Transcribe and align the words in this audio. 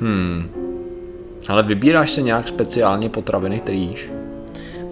Hmm. 0.00 0.48
Ale 1.48 1.62
vybíráš 1.62 2.12
se 2.12 2.22
nějak 2.22 2.48
speciálně 2.48 3.08
potraviny, 3.08 3.60
který 3.60 3.80
jíš? 3.80 4.10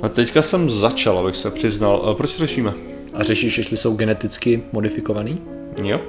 A 0.02 0.08
teďka 0.08 0.42
jsem 0.42 0.70
začal, 0.70 1.18
abych 1.18 1.36
se 1.36 1.50
přiznal. 1.50 1.96
A 2.06 2.14
proč 2.14 2.38
řešíme? 2.38 2.74
A 3.14 3.22
řešíš, 3.22 3.58
jestli 3.58 3.76
jsou 3.76 3.96
geneticky 3.96 4.62
modifikovaný? 4.72 5.42
Jo? 5.82 6.00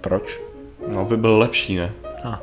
Proč? 0.00 0.40
No, 0.88 1.04
by 1.04 1.16
byl 1.16 1.38
lepší, 1.38 1.76
ne? 1.76 1.92
Ah. 2.24 2.36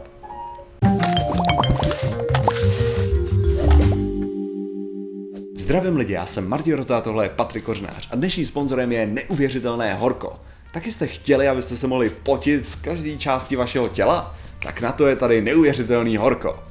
Zdravím 5.57 5.97
lidi, 5.97 6.13
já 6.13 6.25
jsem 6.25 6.47
Martin 6.47 6.73
Rota, 6.73 7.01
tohle 7.01 7.25
je 7.25 7.29
Patrik 7.29 7.63
Kořnář 7.63 8.07
a 8.11 8.15
dnešním 8.15 8.45
sponzorem 8.45 8.91
je 8.91 9.05
neuvěřitelné 9.07 9.93
horko. 9.93 10.33
Taky 10.73 10.91
jste 10.91 11.07
chtěli, 11.07 11.47
abyste 11.47 11.75
se 11.75 11.87
mohli 11.87 12.09
potit 12.09 12.65
z 12.65 12.75
každé 12.75 13.17
části 13.17 13.55
vašeho 13.55 13.87
těla? 13.87 14.35
Tak 14.63 14.81
na 14.81 14.91
to 14.91 15.07
je 15.07 15.15
tady 15.15 15.41
neuvěřitelný 15.41 16.17
horko. 16.17 16.63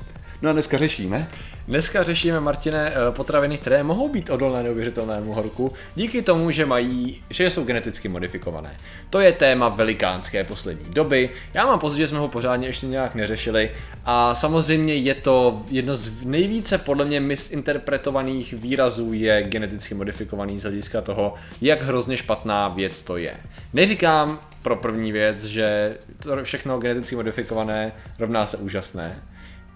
No 0.43 0.51
a 0.51 0.53
dneska 0.53 0.79
řešíme, 0.79 1.29
Dneska 1.69 2.03
řešíme, 2.03 2.41
Martine, 2.41 2.91
eh, 2.91 3.13
potraviny, 3.13 3.59
které 3.59 3.83
mohou 3.83 4.09
být 4.09 4.31
odolné 4.31 4.63
neuvěřitelnému 4.63 5.33
horku, 5.33 5.73
díky 5.95 6.23
tomu, 6.23 6.51
že 6.51 6.67
mají, 6.67 7.23
že 7.31 7.51
jsou 7.51 7.65
geneticky 7.65 8.09
modifikované. 8.09 8.77
To 9.11 9.21
je 9.21 9.33
téma 9.33 9.69
velikánské 9.69 10.45
poslední 10.45 10.95
doby. 10.95 11.31
Já 11.55 11.67
mám 11.67 11.79
pocit, 11.79 11.97
že 11.97 12.07
jsme 12.07 12.19
ho 12.19 12.29
pořádně 12.29 12.67
ještě 12.67 12.87
nějak 12.87 13.15
neřešili 13.15 13.71
a 14.05 14.35
samozřejmě 14.35 14.95
je 14.95 15.15
to 15.15 15.63
jedno 15.71 15.97
z 15.97 16.25
nejvíce 16.25 16.79
podle 16.79 17.05
mě 17.05 17.21
misinterpretovaných 17.21 18.53
výrazů 18.53 19.13
je 19.13 19.43
geneticky 19.43 19.95
modifikovaný 19.95 20.59
z 20.59 20.63
hlediska 20.63 21.01
toho, 21.01 21.35
jak 21.61 21.83
hrozně 21.83 22.17
špatná 22.17 22.69
věc 22.69 23.03
to 23.03 23.17
je. 23.17 23.37
Neříkám 23.73 24.41
pro 24.63 24.77
první 24.77 25.13
věc, 25.13 25.45
že 25.45 25.97
to 26.23 26.45
všechno 26.45 26.79
geneticky 26.79 27.17
modifikované 27.17 27.93
rovná 28.19 28.47
se 28.47 28.57
úžasné. 28.57 29.23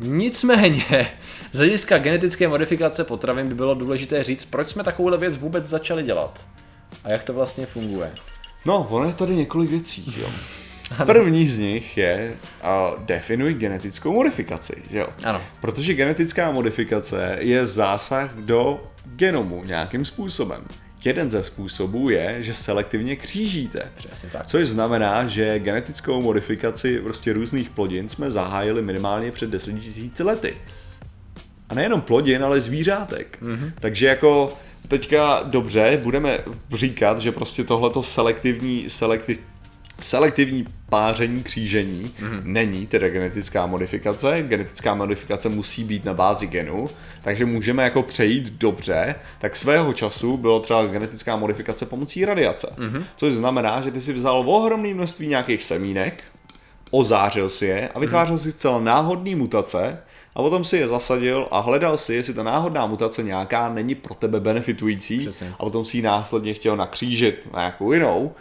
Nicméně, 0.00 1.06
z 1.52 1.58
hlediska 1.58 1.98
genetické 1.98 2.48
modifikace 2.48 3.04
potravin 3.04 3.48
by 3.48 3.54
bylo 3.54 3.74
důležité 3.74 4.24
říct, 4.24 4.44
proč 4.44 4.68
jsme 4.68 4.84
takovouhle 4.84 5.18
věc 5.18 5.36
vůbec 5.36 5.66
začali 5.66 6.02
dělat. 6.02 6.46
A 7.04 7.12
jak 7.12 7.22
to 7.22 7.32
vlastně 7.32 7.66
funguje. 7.66 8.10
No, 8.64 8.86
ono 8.90 9.08
je 9.08 9.14
tady 9.14 9.36
několik 9.36 9.70
věcí, 9.70 10.14
jo. 10.20 10.28
První 11.06 11.46
z 11.46 11.58
nich 11.58 11.96
je 11.96 12.34
uh, 12.62 13.02
definuj 13.04 13.54
genetickou 13.54 14.12
modifikaci, 14.12 14.82
že 14.90 14.98
jo. 14.98 15.08
Ano. 15.24 15.42
Protože 15.60 15.94
genetická 15.94 16.50
modifikace 16.50 17.36
je 17.40 17.66
zásah 17.66 18.34
do 18.34 18.90
genomu 19.04 19.64
nějakým 19.64 20.04
způsobem. 20.04 20.64
Jeden 21.06 21.30
ze 21.30 21.42
způsobů 21.42 22.10
je, 22.10 22.36
že 22.38 22.54
selektivně 22.54 23.16
křížíte. 23.16 23.92
Přesně 23.94 24.28
tak. 24.32 24.46
Což 24.46 24.68
znamená, 24.68 25.26
že 25.26 25.58
genetickou 25.58 26.22
modifikaci 26.22 26.98
prostě 26.98 27.32
různých 27.32 27.70
plodin 27.70 28.08
jsme 28.08 28.30
zahájili 28.30 28.82
minimálně 28.82 29.32
před 29.32 29.50
10 29.50 29.72
000 29.72 29.82
lety. 30.20 30.56
A 31.68 31.74
nejenom 31.74 32.00
plodin, 32.00 32.44
ale 32.44 32.60
zvířátek. 32.60 33.38
Mm-hmm. 33.42 33.72
Takže 33.80 34.06
jako 34.06 34.56
teďka 34.88 35.42
dobře, 35.44 36.00
budeme 36.02 36.38
říkat, 36.72 37.18
že 37.18 37.32
prostě 37.32 37.64
tohleto 37.64 38.02
selektivní, 38.02 38.90
selektiv, 38.90 39.40
selektivní 40.00 40.66
páření, 40.88 41.42
křížení 41.42 42.04
mm-hmm. 42.04 42.40
není 42.44 42.86
teda 42.86 43.08
genetická 43.08 43.66
modifikace. 43.66 44.42
Genetická 44.42 44.94
modifikace 44.94 45.48
musí 45.48 45.84
být 45.84 46.04
na 46.04 46.14
bázi 46.14 46.46
genu, 46.46 46.90
takže 47.22 47.46
můžeme 47.46 47.82
jako 47.82 48.02
přejít 48.02 48.52
dobře. 48.52 49.14
Tak 49.38 49.56
svého 49.56 49.92
času 49.92 50.36
bylo 50.36 50.60
třeba 50.60 50.86
genetická 50.86 51.36
modifikace 51.36 51.86
pomocí 51.86 52.24
radiace. 52.24 52.68
Mm-hmm. 52.76 53.04
Což 53.16 53.34
znamená, 53.34 53.80
že 53.80 53.90
ty 53.90 54.00
si 54.00 54.12
vzal 54.12 54.50
ohromné 54.50 54.94
množství 54.94 55.26
nějakých 55.26 55.62
semínek, 55.62 56.24
ozářil 56.90 57.48
si 57.48 57.66
je 57.66 57.88
a 57.88 57.98
vytvářel 57.98 58.36
mm-hmm. 58.36 58.42
si 58.42 58.52
zcela 58.52 58.80
náhodný 58.80 59.34
mutace, 59.34 59.98
a 60.36 60.42
potom 60.42 60.64
si 60.64 60.76
je 60.76 60.88
zasadil 60.88 61.48
a 61.50 61.60
hledal 61.60 61.98
si, 61.98 62.14
jestli 62.14 62.34
ta 62.34 62.42
náhodná 62.42 62.86
mutace 62.86 63.22
nějaká 63.22 63.68
není 63.68 63.94
pro 63.94 64.14
tebe 64.14 64.40
benefitující 64.40 65.18
Přesně. 65.18 65.52
a 65.58 65.64
potom 65.64 65.84
si 65.84 65.96
ji 65.96 66.02
následně 66.02 66.54
chtěl 66.54 66.76
nakřížit 66.76 67.48
na 67.52 67.58
nějakou 67.58 67.92
jinou. 67.92 68.34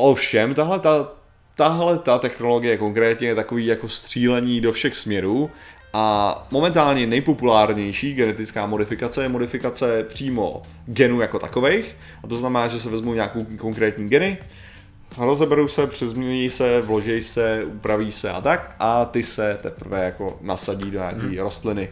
Ovšem, 0.00 0.54
tahle 0.54 0.80
ta, 0.80 1.12
tahle 1.54 1.98
ta 1.98 2.18
technologie 2.18 2.76
konkrétně 2.76 3.28
je 3.28 3.34
takový 3.34 3.66
jako 3.66 3.88
střílení 3.88 4.60
do 4.60 4.72
všech 4.72 4.96
směrů 4.96 5.50
a 5.92 6.46
momentálně 6.50 7.06
nejpopulárnější 7.06 8.14
genetická 8.14 8.66
modifikace 8.66 9.22
je 9.22 9.28
modifikace 9.28 10.04
přímo 10.04 10.62
genů 10.86 11.20
jako 11.20 11.38
takových. 11.38 11.96
A 12.24 12.26
to 12.26 12.36
znamená, 12.36 12.68
že 12.68 12.80
se 12.80 12.90
vezmou 12.90 13.14
nějakou 13.14 13.46
konkrétní 13.56 14.08
geny, 14.08 14.38
rozeberou 15.18 15.68
se, 15.68 15.86
přezmění 15.86 16.50
se, 16.50 16.80
vloží 16.80 17.22
se, 17.22 17.64
upraví 17.64 18.12
se 18.12 18.30
a 18.30 18.40
tak 18.40 18.74
a 18.78 19.04
ty 19.04 19.22
se 19.22 19.58
teprve 19.62 20.04
jako 20.04 20.38
nasadí 20.40 20.90
do 20.90 20.98
nějaký 20.98 21.20
hmm. 21.20 21.38
rostliny 21.38 21.88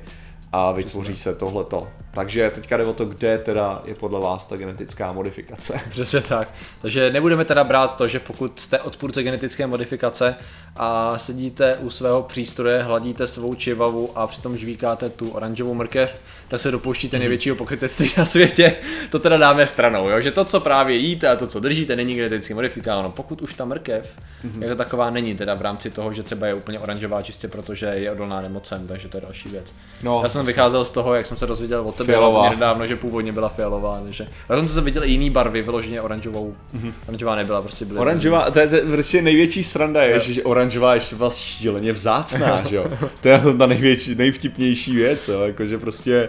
a 0.52 0.72
vytvoří 0.72 1.16
se 1.16 1.34
tohleto. 1.34 1.88
Takže 2.18 2.50
teďka 2.54 2.76
jde 2.76 2.84
o 2.84 2.92
to, 2.92 3.04
kde 3.04 3.38
teda 3.38 3.82
je 3.84 3.94
podle 3.94 4.20
vás 4.20 4.46
ta 4.46 4.56
genetická 4.56 5.12
modifikace. 5.12 5.80
Přesně 5.90 6.20
tak. 6.20 6.48
Takže 6.82 7.10
nebudeme 7.10 7.44
teda 7.44 7.64
brát 7.64 7.96
to, 7.96 8.08
že 8.08 8.20
pokud 8.20 8.60
jste 8.60 8.78
odpůrce 8.78 9.22
genetické 9.22 9.66
modifikace 9.66 10.34
a 10.76 11.18
sedíte 11.18 11.76
u 11.76 11.90
svého 11.90 12.22
přístroje, 12.22 12.82
hladíte 12.82 13.26
svou 13.26 13.54
čivavu 13.54 14.18
a 14.18 14.26
přitom 14.26 14.56
žvíkáte 14.56 15.08
tu 15.08 15.30
oranžovou 15.30 15.74
mrkev, 15.74 16.20
tak 16.48 16.60
se 16.60 16.70
dopouštíte 16.70 17.18
největšího 17.18 17.56
pokrytectví 17.56 18.10
na 18.18 18.24
světě. 18.24 18.76
To 19.10 19.18
teda 19.18 19.36
dáme 19.36 19.66
stranou, 19.66 20.08
jo? 20.08 20.20
že 20.20 20.30
to, 20.30 20.44
co 20.44 20.60
právě 20.60 20.96
jíte 20.96 21.28
a 21.28 21.36
to, 21.36 21.46
co 21.46 21.60
držíte, 21.60 21.96
není 21.96 22.14
geneticky 22.14 22.54
modifikováno. 22.54 23.10
Pokud 23.10 23.42
už 23.42 23.54
ta 23.54 23.64
mrkev 23.64 24.16
mm-hmm. 24.44 24.62
jako 24.62 24.74
taková 24.74 25.10
není, 25.10 25.34
teda 25.34 25.54
v 25.54 25.62
rámci 25.62 25.90
toho, 25.90 26.12
že 26.12 26.22
třeba 26.22 26.46
je 26.46 26.54
úplně 26.54 26.78
oranžová 26.78 27.22
čistě 27.22 27.48
protože 27.48 27.86
je 27.86 28.12
odolná 28.12 28.40
nemocem, 28.40 28.86
takže 28.86 29.08
to 29.08 29.16
je 29.16 29.20
další 29.20 29.48
věc. 29.48 29.74
No, 30.02 30.20
Já 30.22 30.28
jsem 30.28 30.46
vycházel 30.46 30.84
z 30.84 30.90
toho, 30.90 31.14
jak 31.14 31.26
jsem 31.26 31.36
se 31.36 31.46
dozvěděl 31.46 31.80
o 31.88 31.92
tebe 31.92 32.07
Fialová. 32.12 32.50
nedávno, 32.50 32.86
že 32.86 32.96
původně 32.96 33.32
byla 33.32 33.48
fialová, 33.48 34.00
takže. 34.04 34.26
A 34.48 34.54
dokonce 34.54 34.74
jsem 34.74 34.84
viděl 34.84 35.04
i 35.04 35.10
jiný 35.10 35.30
barvy, 35.30 35.62
vyloženě 35.62 36.00
oranžovou. 36.00 36.54
Mm-hmm. 36.76 36.92
Oranžová 37.08 37.34
nebyla, 37.34 37.62
prostě 37.62 37.84
byly. 37.84 37.98
Oranžová, 37.98 38.50
to 38.50 38.58
je, 38.58 38.69
to 38.69 38.74
je 38.74 38.82
prostě 38.82 39.22
největší 39.22 39.64
sranda 39.64 40.02
je, 40.02 40.20
že, 40.20 40.32
že 40.32 40.42
oranžová 40.42 40.94
ještě 40.94 41.16
byla 41.16 41.30
šíleně 41.30 41.92
vzácná, 41.92 42.62
že 42.69 42.76
jo. 42.76 42.86
To 43.20 43.28
je 43.28 43.41
ta 43.58 43.66
největší, 43.66 44.14
nejvtipnější 44.14 44.94
věc, 44.96 45.28
jo, 45.28 45.41
jakože 45.41 45.78
prostě, 45.78 46.28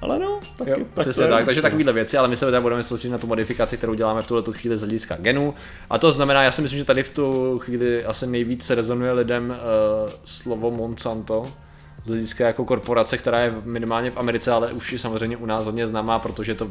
ale 0.00 0.18
no, 0.18 0.40
tak, 0.56 0.68
Jo, 0.68 0.76
tak 0.94 1.04
přesně 1.04 1.20
to 1.20 1.22
je. 1.22 1.30
tak, 1.30 1.44
takže 1.44 1.62
takovéhle 1.62 1.92
věci, 1.92 2.16
ale 2.16 2.28
my 2.28 2.36
se 2.36 2.46
teda 2.46 2.60
budeme 2.60 2.82
soustředit 2.82 3.12
na 3.12 3.18
tu 3.18 3.26
modifikaci, 3.26 3.76
kterou 3.76 3.94
děláme 3.94 4.22
v 4.22 4.26
tuhle 4.26 4.42
tu 4.42 4.52
chvíli 4.52 4.76
z 4.76 4.80
hlediska 4.80 5.16
genů. 5.20 5.54
A 5.90 5.98
to 5.98 6.12
znamená, 6.12 6.42
já 6.42 6.50
si 6.50 6.62
myslím, 6.62 6.78
že 6.78 6.84
tady 6.84 7.02
v 7.02 7.08
tu 7.08 7.58
chvíli 7.58 8.04
asi 8.04 8.26
nejvíc 8.26 8.70
rezonuje 8.70 9.12
lidem 9.12 9.50
uh, 9.50 10.10
slovo 10.24 10.70
Monsanto, 10.70 11.52
z 12.04 12.08
hlediska 12.08 12.46
jako 12.46 12.64
korporace, 12.64 13.18
která 13.18 13.40
je 13.40 13.54
minimálně 13.64 14.10
v 14.10 14.16
Americe, 14.16 14.52
ale 14.52 14.72
už 14.72 14.92
je 14.92 14.98
samozřejmě 14.98 15.36
u 15.36 15.46
nás 15.46 15.66
hodně 15.66 15.86
známá, 15.86 16.18
protože 16.18 16.54
to, 16.54 16.68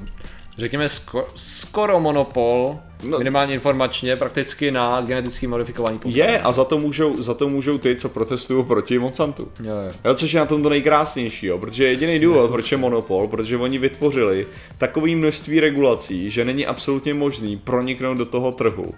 řekněme, 0.58 0.86
sko- 0.86 1.24
skoro 1.36 2.00
monopol, 2.00 2.80
No. 3.04 3.18
minimálně 3.18 3.54
informačně, 3.54 4.16
prakticky 4.16 4.72
na 4.72 5.02
geneticky 5.02 5.48
modifikovaný 5.48 5.98
potraviny. 5.98 6.34
Je 6.34 6.40
a 6.42 6.52
za 6.52 6.64
to, 6.64 6.78
můžou, 6.78 7.22
za 7.22 7.34
to 7.34 7.50
můžou 7.50 7.78
ty, 7.78 7.96
co 7.96 8.10
protestují 8.10 8.66
proti 8.66 9.00
Monsantu. 9.00 9.48
Jo, 9.64 9.74
jo. 9.86 9.92
Jo, 10.06 10.16
což 10.16 10.32
je 10.34 10.40
na 10.40 10.46
tom 10.46 10.64
to 10.64 10.70
nejkrásnější, 10.70 11.46
jo, 11.46 11.58
protože 11.58 11.84
jediný 11.88 12.20
důvod, 12.20 12.52
proč 12.52 12.72
je 12.72 12.78
monopol, 12.78 13.28
protože 13.28 13.58
oni 13.58 13.78
vytvořili 13.78 14.48
takové 14.78 15.16
množství 15.16 15.60
regulací, 15.60 16.30
že 16.30 16.46
není 16.46 16.66
absolutně 16.66 17.14
možný 17.14 17.58
proniknout 17.58 18.18
do 18.18 18.26
toho 18.26 18.52
trhu. 18.52 18.94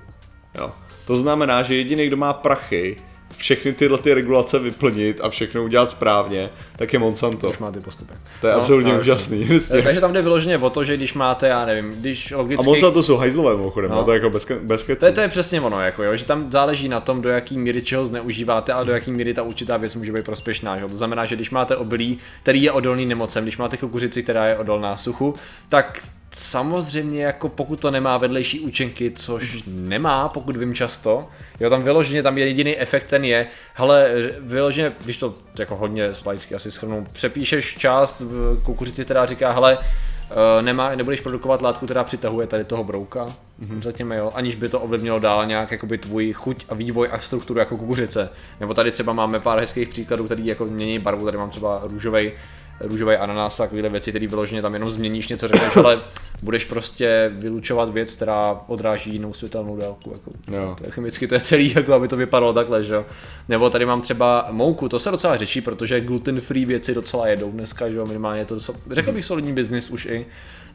Jo. 0.58 0.72
To 1.08 1.16
znamená, 1.16 1.64
že 1.64 1.76
jediný, 1.76 2.08
kdo 2.08 2.18
má 2.18 2.34
prachy, 2.34 2.96
všechny 3.38 3.74
tyhle 3.74 3.98
ty 3.98 4.14
regulace 4.14 4.60
vyplnit 4.60 5.22
a 5.24 5.30
všechno 5.30 5.64
udělat 5.64 5.92
správně, 5.92 6.50
tak 6.76 6.94
je 6.94 7.00
Monsanto. 7.00 7.50
Už 7.50 7.58
má 7.58 7.72
ty 7.72 7.80
postupy. 7.80 8.14
To 8.42 8.48
je 8.48 8.54
No, 8.54 8.60
absolutně 8.60 8.94
no, 8.94 9.00
úžasný. 9.00 9.46
Prostě. 9.46 9.82
Takže 9.82 10.02
tam 10.02 10.14
jde 10.14 10.22
vyloženě 10.22 10.58
o 10.58 10.70
to, 10.70 10.84
že 10.84 10.98
když 10.98 11.14
máte, 11.14 11.48
já 11.48 11.66
nevím, 11.66 11.90
když 11.90 12.32
A 12.32 12.38
logicky... 12.38 12.66
Monsanto 12.66 13.04
jsou 13.04 13.18
hajzlové 13.18 13.58
mimochodem, 13.58 13.92
no. 13.92 13.98
No. 13.98 14.04
to 14.04 14.12
je 14.12 14.16
jako 14.16 14.30
bez, 14.30 14.48
bez 14.62 14.84
keců. 14.84 15.00
To 15.00 15.06
je, 15.06 15.12
to 15.12 15.22
je 15.22 15.28
přesně 15.28 15.62
ono, 15.62 15.82
jako 15.82 16.04
jo, 16.04 16.16
že 16.16 16.26
tam 16.26 16.52
záleží 16.52 16.90
na 16.90 17.00
tom, 17.00 17.22
do 17.22 17.30
jaký 17.30 17.58
míry 17.58 17.82
čeho 17.82 18.06
zneužíváte 18.06 18.74
a 18.74 18.84
do 18.84 18.92
jaký 18.92 19.12
míry 19.12 19.34
ta 19.34 19.44
určitá 19.44 19.78
věc 19.78 19.96
může 19.96 20.12
být 20.12 20.26
prospěšná. 20.26 20.80
Že? 20.80 20.86
To 20.86 20.98
znamená, 20.98 21.26
že 21.26 21.36
když 21.36 21.52
máte 21.52 21.76
obilí, 21.76 22.18
který 22.44 22.64
je 22.64 22.72
odolný 22.72 23.06
nemocem, 23.06 23.44
když 23.44 23.58
máte 23.58 23.78
kukuřici, 23.78 24.24
která 24.24 24.46
je 24.46 24.58
odolná 24.58 24.98
suchu, 24.98 25.34
tak 25.70 26.04
samozřejmě 26.36 27.24
jako 27.24 27.50
pokud 27.50 27.80
to 27.80 27.92
nemá 27.92 28.18
vedlejší 28.18 28.60
účinky, 28.60 29.12
což 29.12 29.64
nemá, 29.68 30.30
pokud 30.30 30.58
vím 30.58 30.74
často, 30.74 31.28
jo, 31.60 31.70
tam 31.70 31.84
vyloženě, 31.84 32.24
tam 32.24 32.38
je 32.38 32.48
jediný 32.48 32.78
efekt, 32.78 33.04
ten 33.04 33.24
je, 33.24 33.48
hele, 33.74 34.12
vyloženě, 34.40 34.92
když 35.04 35.18
to 35.18 35.34
jako 35.60 35.76
hodně 35.76 36.10
laicky 36.26 36.56
asi 36.56 36.72
schrnu, 36.72 37.08
přepíšeš 37.12 37.78
část 37.78 38.22
v 38.22 38.62
kukuřici, 38.64 39.06
která 39.06 39.26
říká, 39.26 39.52
hele, 39.52 39.78
Uh, 40.26 40.66
nemá, 40.66 40.96
nebudeš 40.96 41.22
produkovat 41.22 41.62
látku, 41.62 41.86
která 41.86 42.04
přitahuje 42.04 42.48
tady 42.48 42.64
toho 42.64 42.84
brouka, 42.84 43.26
mm-hmm. 43.26 43.80
řekněme 43.80 44.18
jo, 44.18 44.32
aniž 44.36 44.56
by 44.56 44.70
to 44.70 44.80
ovlivnilo 44.80 45.20
dál 45.20 45.46
nějak 45.46 45.72
jakoby 45.72 45.98
tvůj 45.98 46.34
chuť 46.34 46.66
a 46.70 46.74
vývoj 46.74 47.10
a 47.12 47.20
strukturu 47.20 47.60
jako 47.60 47.78
kukuřice. 47.78 48.30
Nebo 48.60 48.74
tady 48.74 48.92
třeba 48.92 49.14
máme 49.14 49.40
pár 49.40 49.60
hezkých 49.60 49.90
příkladů, 49.90 50.26
který 50.26 50.46
jako 50.46 50.66
mění 50.66 51.00
barvu, 51.00 51.26
tady 51.26 51.38
mám 51.38 51.50
třeba 51.50 51.82
růžový 51.84 52.32
růžový 52.80 53.16
ananas 53.16 53.60
a 53.60 53.64
takovéhle 53.64 53.90
věci, 53.90 54.10
které 54.12 54.28
vyloženě 54.28 54.62
tam 54.62 54.74
jenom 54.74 54.92
změníš 54.92 55.28
něco, 55.28 55.48
řekneš, 55.48 55.78
ale 55.78 56.00
budeš 56.44 56.66
prostě 56.66 57.32
vylučovat 57.36 57.90
věc, 57.90 58.16
která 58.16 58.60
odráží 58.68 59.12
jinou 59.14 59.34
světelnou 59.34 59.78
délku. 59.78 60.12
Jako, 60.12 60.32
Jo. 60.58 60.76
to 60.78 60.86
je 60.86 60.92
chemicky 60.92 61.28
to 61.28 61.34
je 61.36 61.40
celý, 61.42 61.74
jako 61.76 61.94
aby 61.94 62.08
to 62.08 62.18
vypadalo 62.18 62.54
takhle, 62.54 62.84
že 62.84 62.94
jo. 62.94 63.06
Nebo 63.50 63.70
tady 63.70 63.86
mám 63.86 64.02
třeba 64.02 64.48
mouku, 64.52 64.90
to 64.90 65.00
se 65.00 65.12
docela 65.12 65.38
řeší, 65.38 65.62
protože 65.62 66.02
gluten 66.02 66.42
free 66.42 66.66
věci 66.66 66.94
docela 66.94 67.28
jedou 67.28 67.52
dneska, 67.52 67.90
že 67.90 67.98
jo, 67.98 68.06
minimálně 68.06 68.46
to, 68.46 68.60
so, 68.60 68.82
řekl 68.92 69.12
bych 69.12 69.26
solidní 69.26 69.54
biznis 69.54 69.90
už 69.90 70.06
i. 70.06 70.26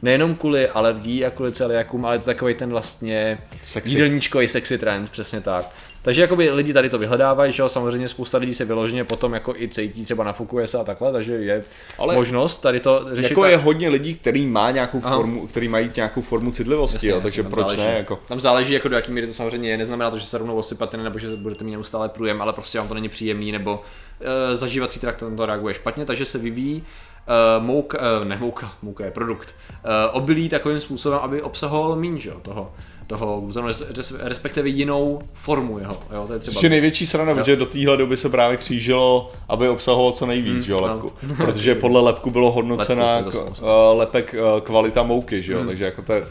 Nejenom 0.01 0.35
kvůli 0.35 0.69
alergií 0.69 1.25
a 1.25 1.29
kvůli 1.29 1.51
celiakům, 1.51 2.05
ale 2.05 2.15
je 2.15 2.19
to 2.19 2.25
takový 2.25 2.53
ten 2.53 2.69
vlastně 2.69 3.37
Sexy. 3.63 3.89
jídelníčkový 3.91 4.47
sexy 4.47 4.77
trend, 4.77 5.09
přesně 5.09 5.41
tak. 5.41 5.71
Takže 6.03 6.21
jakoby 6.21 6.51
lidi 6.51 6.73
tady 6.73 6.89
to 6.89 6.97
vyhledávají, 6.97 7.53
že 7.53 7.61
jo, 7.63 7.69
samozřejmě 7.69 8.07
spousta 8.07 8.37
lidí 8.37 8.53
se 8.53 8.65
vyloženě 8.65 9.03
potom 9.03 9.33
jako 9.33 9.55
i 9.55 9.67
cítí, 9.67 10.03
třeba 10.03 10.23
nafukuje 10.23 10.67
se 10.67 10.77
a 10.77 10.83
takhle, 10.83 11.11
takže 11.11 11.33
je 11.33 11.63
Ale 11.97 12.15
možnost 12.15 12.57
tady 12.57 12.79
to 12.79 13.05
řešit. 13.11 13.29
Jako 13.29 13.41
tak- 13.41 13.51
je 13.51 13.57
hodně 13.57 13.89
lidí, 13.89 14.15
který 14.15 14.45
má 14.45 14.71
nějakou 14.71 15.01
Aha. 15.03 15.15
formu, 15.15 15.47
který 15.47 15.67
mají 15.67 15.91
nějakou 15.95 16.21
formu 16.21 16.51
citlivosti, 16.51 16.95
Jasně, 16.95 17.09
jo, 17.09 17.21
takže 17.21 17.43
proč 17.43 17.57
záleží. 17.67 17.81
ne, 17.81 17.97
jako. 17.97 18.19
Tam 18.27 18.39
záleží, 18.39 18.73
jako 18.73 18.87
do 18.87 18.95
jaký 18.95 19.11
míry 19.11 19.27
to 19.27 19.33
samozřejmě 19.33 19.69
je. 19.69 19.77
Neznamená 19.77 20.11
to, 20.11 20.17
že 20.17 20.25
se 20.25 20.37
rovnou 20.37 20.55
osypete, 20.55 20.97
nebo 20.97 21.19
že 21.19 21.27
budete 21.27 21.63
mít 21.63 21.71
neustále 21.71 22.09
průjem, 22.09 22.41
ale 22.41 22.53
prostě 22.53 22.77
vám 22.77 22.87
to 22.87 22.93
není 22.93 23.09
příjemný, 23.09 23.51
nebo 23.51 23.73
uh, 23.73 24.55
zažívací 24.55 24.99
trakt 24.99 25.21
na 25.21 25.35
to 25.35 25.45
reaguje 25.45 25.73
špatně, 25.73 26.05
takže 26.05 26.25
se 26.25 26.37
vyvíjí 26.37 26.83
uh, 27.27 27.63
mouka, 27.65 27.97
uh, 28.19 28.25
ne 28.27 28.37
mouka, 28.37 28.71
mouka 28.81 29.05
je 29.05 29.11
produkt, 29.11 29.55
uh, 29.69 29.91
obilí 30.11 30.49
takovým 30.49 30.79
způsobem, 30.79 31.19
aby 31.21 31.41
obsahoval 31.41 31.95
míň, 31.95 32.19
že 32.19 32.29
jo, 32.29 32.35
toho, 32.41 32.71
toho 33.07 33.41
res- 33.41 33.85
res- 33.91 34.15
respektive 34.19 34.69
jinou 34.69 35.21
formu 35.33 35.79
jeho, 35.79 35.97
jo, 36.13 36.27
to 36.27 36.33
je 36.33 36.39
třeba. 36.39 36.53
Což 36.53 36.63
je 36.63 36.69
největší 36.69 37.07
srana, 37.07 37.33
protože 37.35 37.55
do 37.55 37.65
téhle 37.65 37.97
doby 37.97 38.17
se 38.17 38.29
právě 38.29 38.57
křížilo, 38.57 39.31
aby 39.49 39.69
obsahovalo 39.69 40.11
co 40.11 40.25
nejvíc, 40.25 40.63
že 40.63 40.71
jo, 40.71 40.77
no. 40.81 40.87
lepku. 40.87 41.11
Protože 41.45 41.75
podle 41.75 42.01
lepku 42.01 42.31
bylo 42.31 42.51
hodnocena 42.51 43.15
Lepku, 43.17 43.31
k- 43.31 43.59
eh, 43.61 43.93
lepek 43.93 44.35
kvalita 44.63 45.03
mouky, 45.03 45.43
že 45.43 45.53
jo, 45.53 45.65
takže 45.65 45.85
jako 45.85 46.01
to 46.01 46.13
je 46.13 46.23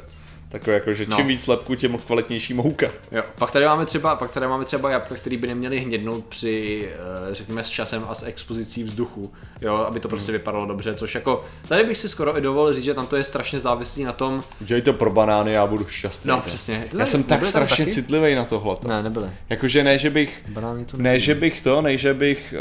takové 0.51 0.75
jako, 0.75 0.95
že 0.95 1.07
No. 1.09 1.17
čím 1.17 1.27
víc 1.27 1.47
lepku, 1.47 1.75
tím 1.75 1.99
kvalitnější 1.99 2.55
mouka. 2.55 2.91
Jo, 3.13 3.23
pak 3.39 3.51
tady 3.51 3.65
máme 3.65 3.87
třeba, 3.87 4.17
pak 4.17 4.31
tady 4.31 4.47
máme 4.47 4.65
třeba 4.65 4.91
jabka, 4.91 5.15
které 5.15 5.37
by 5.37 5.47
neměly 5.47 5.79
hnědnout 5.81 6.25
při, 6.25 6.89
eh, 6.93 7.35
řekněme, 7.35 7.65
s 7.65 7.69
časem 7.69 8.05
a 8.09 8.15
s 8.15 8.27
expozicí 8.27 8.83
vzduchu, 8.85 9.33
jo, 9.61 9.75
aby 9.75 10.01
to 10.01 10.09
prostě 10.09 10.33
vypadalo 10.33 10.67
dobře, 10.67 10.95
což 10.95 11.15
jako, 11.15 11.45
tady 11.69 11.85
bych 11.85 11.97
si 11.99 12.09
skoro 12.09 12.39
i 12.39 12.41
dovolil 12.41 12.75
říct, 12.75 12.85
že 12.85 12.95
tam 12.95 13.07
to 13.07 13.17
je 13.17 13.25
strašně 13.25 13.61
závislý 13.61 14.05
na 14.05 14.13
tom, 14.13 14.43
Dělej 14.61 14.83
to 14.83 14.93
pro 14.93 15.11
banány, 15.11 15.53
já 15.53 15.67
budu 15.67 15.87
šťastný. 15.89 16.29
no 16.29 16.41
přesně. 16.41 16.85
Já 16.99 17.07
jsem 17.07 17.23
tak 17.23 17.45
strašně 17.45 17.85
taky? 17.85 17.95
citlivý 17.95 18.35
na 18.35 18.45
tohle. 18.45 18.77
Ne, 18.87 19.03
nebyly. 19.03 19.29
Jakože 19.49 19.85
ne, 19.85 19.99
že 19.99 20.11
bych, 20.11 20.43
Banány 20.49 20.85
to 20.85 20.97
ne, 20.97 21.19
že 21.19 21.35
bych 21.35 21.61
to, 21.63 21.83
ne, 21.83 21.97
že 21.97 22.15
bych, 22.15 22.55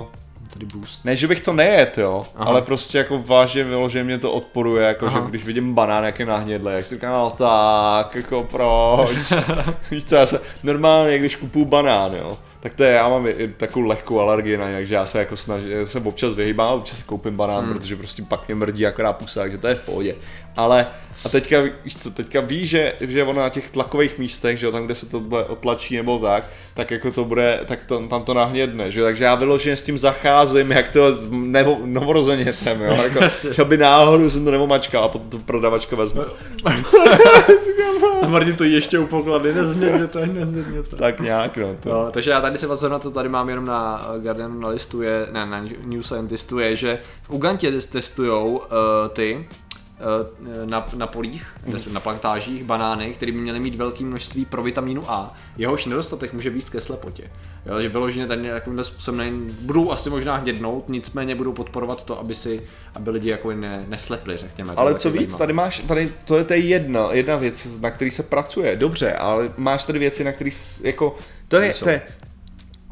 uh, 0.00 0.04
Tady 0.52 0.66
boost. 0.66 1.04
ne, 1.04 1.16
že 1.16 1.28
bych 1.28 1.40
to 1.40 1.52
nejet, 1.52 1.98
jo, 1.98 2.26
Aha. 2.36 2.44
ale 2.50 2.62
prostě 2.62 2.98
jako 2.98 3.18
vážně 3.18 3.64
vyloženě 3.64 4.04
mě 4.04 4.18
to 4.18 4.32
odporuje, 4.32 4.86
jako 4.86 5.08
že 5.08 5.18
Aha. 5.18 5.26
když 5.28 5.44
vidím 5.44 5.74
banán, 5.74 6.04
jak 6.04 6.18
je 6.18 6.26
nahnědlý, 6.26 6.72
jak 6.72 6.86
si 6.86 6.94
říkám, 6.94 7.12
no 7.12 7.30
tak, 7.30 8.14
jako 8.14 8.42
proč, 8.42 9.10
víš 9.90 10.04
co, 10.04 10.14
já 10.14 10.26
se, 10.26 10.40
normálně, 10.62 11.18
když 11.18 11.36
kupuju 11.36 11.64
banán, 11.64 12.14
jo, 12.14 12.38
tak 12.60 12.74
to 12.74 12.84
je, 12.84 12.92
já 12.92 13.08
mám 13.08 13.28
takovou 13.56 13.86
lehkou 13.86 14.20
alergii 14.20 14.56
na 14.56 14.68
ně, 14.68 14.74
takže 14.74 14.94
já 14.94 15.06
se 15.06 15.18
jako 15.18 15.36
snažím, 15.36 15.70
já 15.70 15.86
se 15.86 16.00
občas 16.00 16.34
vyhýbám, 16.34 16.78
občas 16.78 16.98
si 16.98 17.04
koupím 17.04 17.36
banán, 17.36 17.64
hmm. 17.64 17.72
protože 17.72 17.96
prostě 17.96 18.22
pak 18.22 18.48
mě 18.48 18.54
mrdí 18.54 18.86
akorát 18.86 19.12
pusa, 19.12 19.40
takže 19.40 19.58
to 19.58 19.68
je 19.68 19.74
v 19.74 19.84
pohodě, 19.84 20.14
ale 20.56 20.86
a 21.24 21.28
teďka, 21.28 21.60
víš 21.84 21.96
co, 21.96 22.10
teďka 22.10 22.40
ví, 22.40 22.66
že, 22.66 22.92
že 23.00 23.24
ono 23.24 23.40
na 23.40 23.48
těch 23.48 23.70
tlakových 23.70 24.18
místech, 24.18 24.58
že 24.58 24.66
jo, 24.66 24.72
tam, 24.72 24.84
kde 24.84 24.94
se 24.94 25.06
to 25.06 25.20
bude 25.20 25.44
otlačí 25.44 25.96
nebo 25.96 26.18
tak, 26.18 26.44
tak 26.74 26.90
jako 26.90 27.10
to 27.10 27.24
bude, 27.24 27.60
tak 27.66 27.84
to, 27.86 28.08
tam 28.08 28.24
to 28.24 28.34
nahnědne, 28.34 28.90
že 28.90 29.00
jo, 29.00 29.06
takže 29.06 29.24
já 29.24 29.34
vyloženě 29.34 29.76
s 29.76 29.82
tím 29.82 29.98
zacházím, 29.98 30.70
jak 30.70 30.90
to 30.90 31.16
nebo, 31.30 31.78
novorozenětem, 31.84 32.82
jo, 32.82 32.92
jako, 33.02 33.20
že 33.52 33.62
aby 33.62 33.76
náhodou 33.76 34.30
jsem 34.30 34.44
to 34.44 34.50
nemomačkal 34.50 35.04
a 35.04 35.08
potom 35.08 35.30
to 35.30 35.38
prodavačka 35.38 35.96
vezme. 35.96 36.24
A 38.22 38.28
Martin 38.28 38.56
to 38.56 38.64
ještě 38.64 38.98
u 38.98 39.06
poklady, 39.06 39.54
nezměňte, 39.54 40.26
nezměňte. 40.26 40.96
Tak 40.96 41.20
nějak, 41.20 41.56
no, 41.56 41.76
to. 41.80 41.88
No, 41.88 42.10
takže 42.10 42.30
já 42.30 42.40
tady 42.40 42.49
třeba 42.58 42.76
zrovna 42.76 42.98
to 42.98 43.10
tady 43.10 43.28
mám 43.28 43.48
jenom 43.48 43.64
na 43.64 44.06
eh, 44.16 44.20
Guardianu 44.20 44.60
na 44.60 44.68
listu 44.68 45.02
je, 45.02 45.26
ne, 45.32 45.46
na 45.46 45.60
New 45.84 46.02
Scientistu 46.02 46.58
je, 46.58 46.76
že 46.76 46.98
v 47.22 47.30
Ugandě 47.30 47.72
testujou 47.80 48.58
uh, 48.58 48.66
ty 49.12 49.46
eh, 49.48 50.66
na, 50.66 50.86
na 50.94 51.06
polích, 51.06 51.46
mm. 51.66 51.92
na 51.92 52.00
plantážích 52.00 52.64
banány, 52.64 53.12
které 53.14 53.32
by 53.32 53.38
měly 53.38 53.60
mít 53.60 53.74
velké 53.74 54.04
množství 54.04 54.44
pro 54.44 54.62
vitamínu 54.62 55.10
A. 55.10 55.34
Jehož 55.56 55.86
nedostatek 55.86 56.32
může 56.32 56.50
být 56.50 56.68
ke 56.68 56.80
slepotě. 56.80 57.30
Jo, 57.66 57.80
že 57.80 57.88
vyloženě 57.88 58.26
tady 58.26 58.50
takovýmhle 58.50 58.84
způsobem 58.84 59.46
budou 59.60 59.90
asi 59.90 60.10
možná 60.10 60.36
hnědnout, 60.36 60.88
nicméně 60.88 61.34
budou 61.34 61.52
podporovat 61.52 62.04
to, 62.04 62.20
aby 62.20 62.34
si, 62.34 62.62
aby 62.94 63.10
lidi 63.10 63.30
jako 63.30 63.52
ne, 63.52 63.84
neslepli, 63.88 64.36
řekněme. 64.36 64.72
Ale 64.76 64.94
co 64.94 65.10
víc, 65.10 65.36
tady 65.36 65.52
máš, 65.52 65.78
tady, 65.78 66.12
to 66.24 66.36
je, 66.36 66.44
to 66.44 66.52
je 66.52 66.58
jedna, 66.58 67.08
jedna 67.12 67.36
věc, 67.36 67.80
na 67.80 67.90
který 67.90 68.10
se 68.10 68.22
pracuje, 68.22 68.76
dobře, 68.76 69.12
ale 69.12 69.52
máš 69.56 69.84
tady 69.84 69.98
věci, 69.98 70.24
na 70.24 70.32
který, 70.32 70.50
jako, 70.82 71.16
to 71.48 71.56
je, 71.56 71.74
to 71.74 71.88
je, 71.88 72.02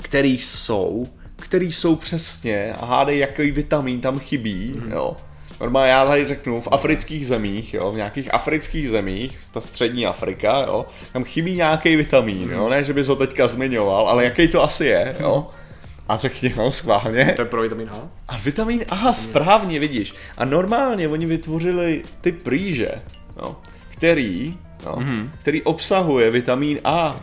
který 0.09 0.39
jsou, 0.39 1.07
který 1.37 1.73
jsou 1.73 1.97
přesně, 1.97 2.75
a 2.81 2.87
hádej, 2.87 3.19
jaký 3.19 3.51
vitamin 3.51 4.01
tam 4.01 4.19
chybí, 4.19 4.73
Mhm. 4.77 4.87
mm. 4.87 4.93
jo. 4.93 5.17
Normálně 5.61 5.91
já 5.93 6.07
tady 6.07 6.27
řeknu, 6.27 6.61
v 6.61 6.69
afrických 6.71 7.27
zemích, 7.27 7.75
jo, 7.75 7.93
v 7.93 7.97
nějakých 7.97 8.35
afrických 8.35 8.89
zemích, 8.89 9.39
ta 9.53 9.61
střední 9.61 10.07
Afrika, 10.07 10.61
jo, 10.61 10.87
tam 11.13 11.25
chybí 11.25 11.55
nějaký 11.55 11.97
vitamin, 11.97 12.39
Mhm. 12.39 12.51
jo, 12.53 12.69
ne, 12.69 12.85
že 12.85 12.93
bys 12.93 13.09
ho 13.09 13.17
teďka 13.17 13.49
zmiňoval, 13.49 14.09
ale 14.09 14.25
jaký 14.25 14.49
to 14.49 14.63
asi 14.63 14.85
je, 14.87 15.17
jo. 15.21 15.47
A 16.09 16.17
řekni 16.17 16.49
ho 16.49 16.73
schválně. 16.73 17.33
To 17.37 17.43
je 17.43 17.47
pro 17.47 17.63
vitamin 17.63 17.89
A? 17.93 18.09
A 18.29 18.37
vitamin 18.37 18.85
A, 18.89 19.13
správně 19.13 19.81
vidíš. 19.81 20.15
A 20.39 20.45
normálně 20.45 21.09
oni 21.09 21.27
vytvořili 21.27 22.03
ty 22.21 22.35
rýže, 22.47 22.91
no, 23.37 23.57
který, 23.89 24.57
no, 24.87 24.97
Mhm. 24.97 25.09
mm-hmm. 25.17 25.31
který 25.41 25.63
obsahuje 25.63 26.31
vitamin 26.31 26.79
A. 26.85 27.21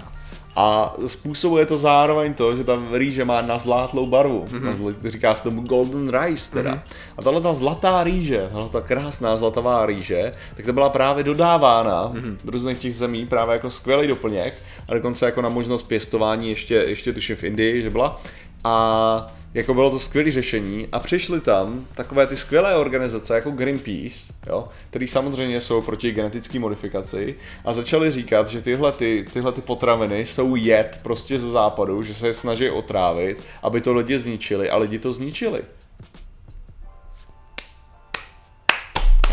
A 0.56 0.94
způsobuje 1.08 1.66
to 1.66 1.78
zároveň 1.78 2.34
to, 2.34 2.56
že 2.56 2.64
ta 2.64 2.80
rýže 2.92 3.26
má 3.26 3.42
nazlátlou 3.42 4.08
barvu. 4.08 4.46
Mhm. 4.52 4.70
Mm-hmm. 4.72 5.10
Říká 5.10 5.36
se 5.36 5.44
tomu 5.44 5.62
golden 5.62 6.20
rice 6.20 6.52
teda. 6.52 6.72
Mm-hmm. 6.72 6.82
A 7.18 7.22
tahle 7.22 7.42
ta 7.42 7.54
zlatá 7.54 8.04
rýže, 8.04 8.50
tahle 8.54 8.70
ta 8.70 8.82
krásná 8.82 9.38
zlatavá 9.38 9.86
rýže, 9.86 10.32
tak 10.56 10.66
to 10.66 10.74
byla 10.74 10.90
právě 10.90 11.24
dodávána 11.24 12.08
Mhm. 12.14 12.22
mm-hmm. 12.22 12.38
do 12.46 12.52
různých 12.52 12.80
těch 12.80 12.96
zemí 12.96 13.26
právě 13.26 13.54
jako 13.54 13.70
skvělý 13.70 14.08
doplněk. 14.08 14.54
A 14.90 14.94
dokonce 14.94 15.26
jako 15.26 15.42
na 15.42 15.50
možnost 15.50 15.84
pěstování 15.84 16.50
ještě, 16.50 16.76
ještě 16.76 17.14
tuším 17.14 17.36
v 17.36 17.44
Indii, 17.44 17.82
že 17.82 17.90
byla. 17.90 18.22
A 18.64 19.28
jako 19.56 19.74
bylo 19.74 19.90
to 19.90 20.00
skvělé 20.00 20.32
řešení 20.32 20.88
a 20.92 21.00
přišly 21.00 21.42
tam 21.42 21.88
takové 21.94 22.28
ty 22.28 22.36
skvělé 22.36 22.76
organizace 22.76 23.36
jako 23.36 23.52
Greenpeace, 23.52 24.34
jo, 24.48 24.68
který 24.90 25.08
samozřejmě 25.08 25.62
jsou 25.62 25.82
proti 25.82 26.12
genetické 26.12 26.60
modifikaci 26.60 27.36
a 27.66 27.74
začali 27.74 28.12
říkat, 28.12 28.48
že 28.48 28.62
tyhle, 28.62 28.92
ty, 28.92 29.26
tyhle 29.34 29.52
ty 29.52 29.62
potraviny 29.62 30.26
jsou 30.26 30.56
jed 30.56 31.00
prostě 31.04 31.40
ze 31.40 31.50
západu, 31.50 32.04
že 32.04 32.14
se 32.14 32.28
je 32.28 32.34
snaží 32.34 32.70
otrávit, 32.70 33.44
aby 33.64 33.82
to 33.82 33.94
lidi 33.94 34.20
zničili 34.20 34.70
a 34.70 34.78
lidi 34.78 35.00
to 35.00 35.14
zničili. 35.14 35.62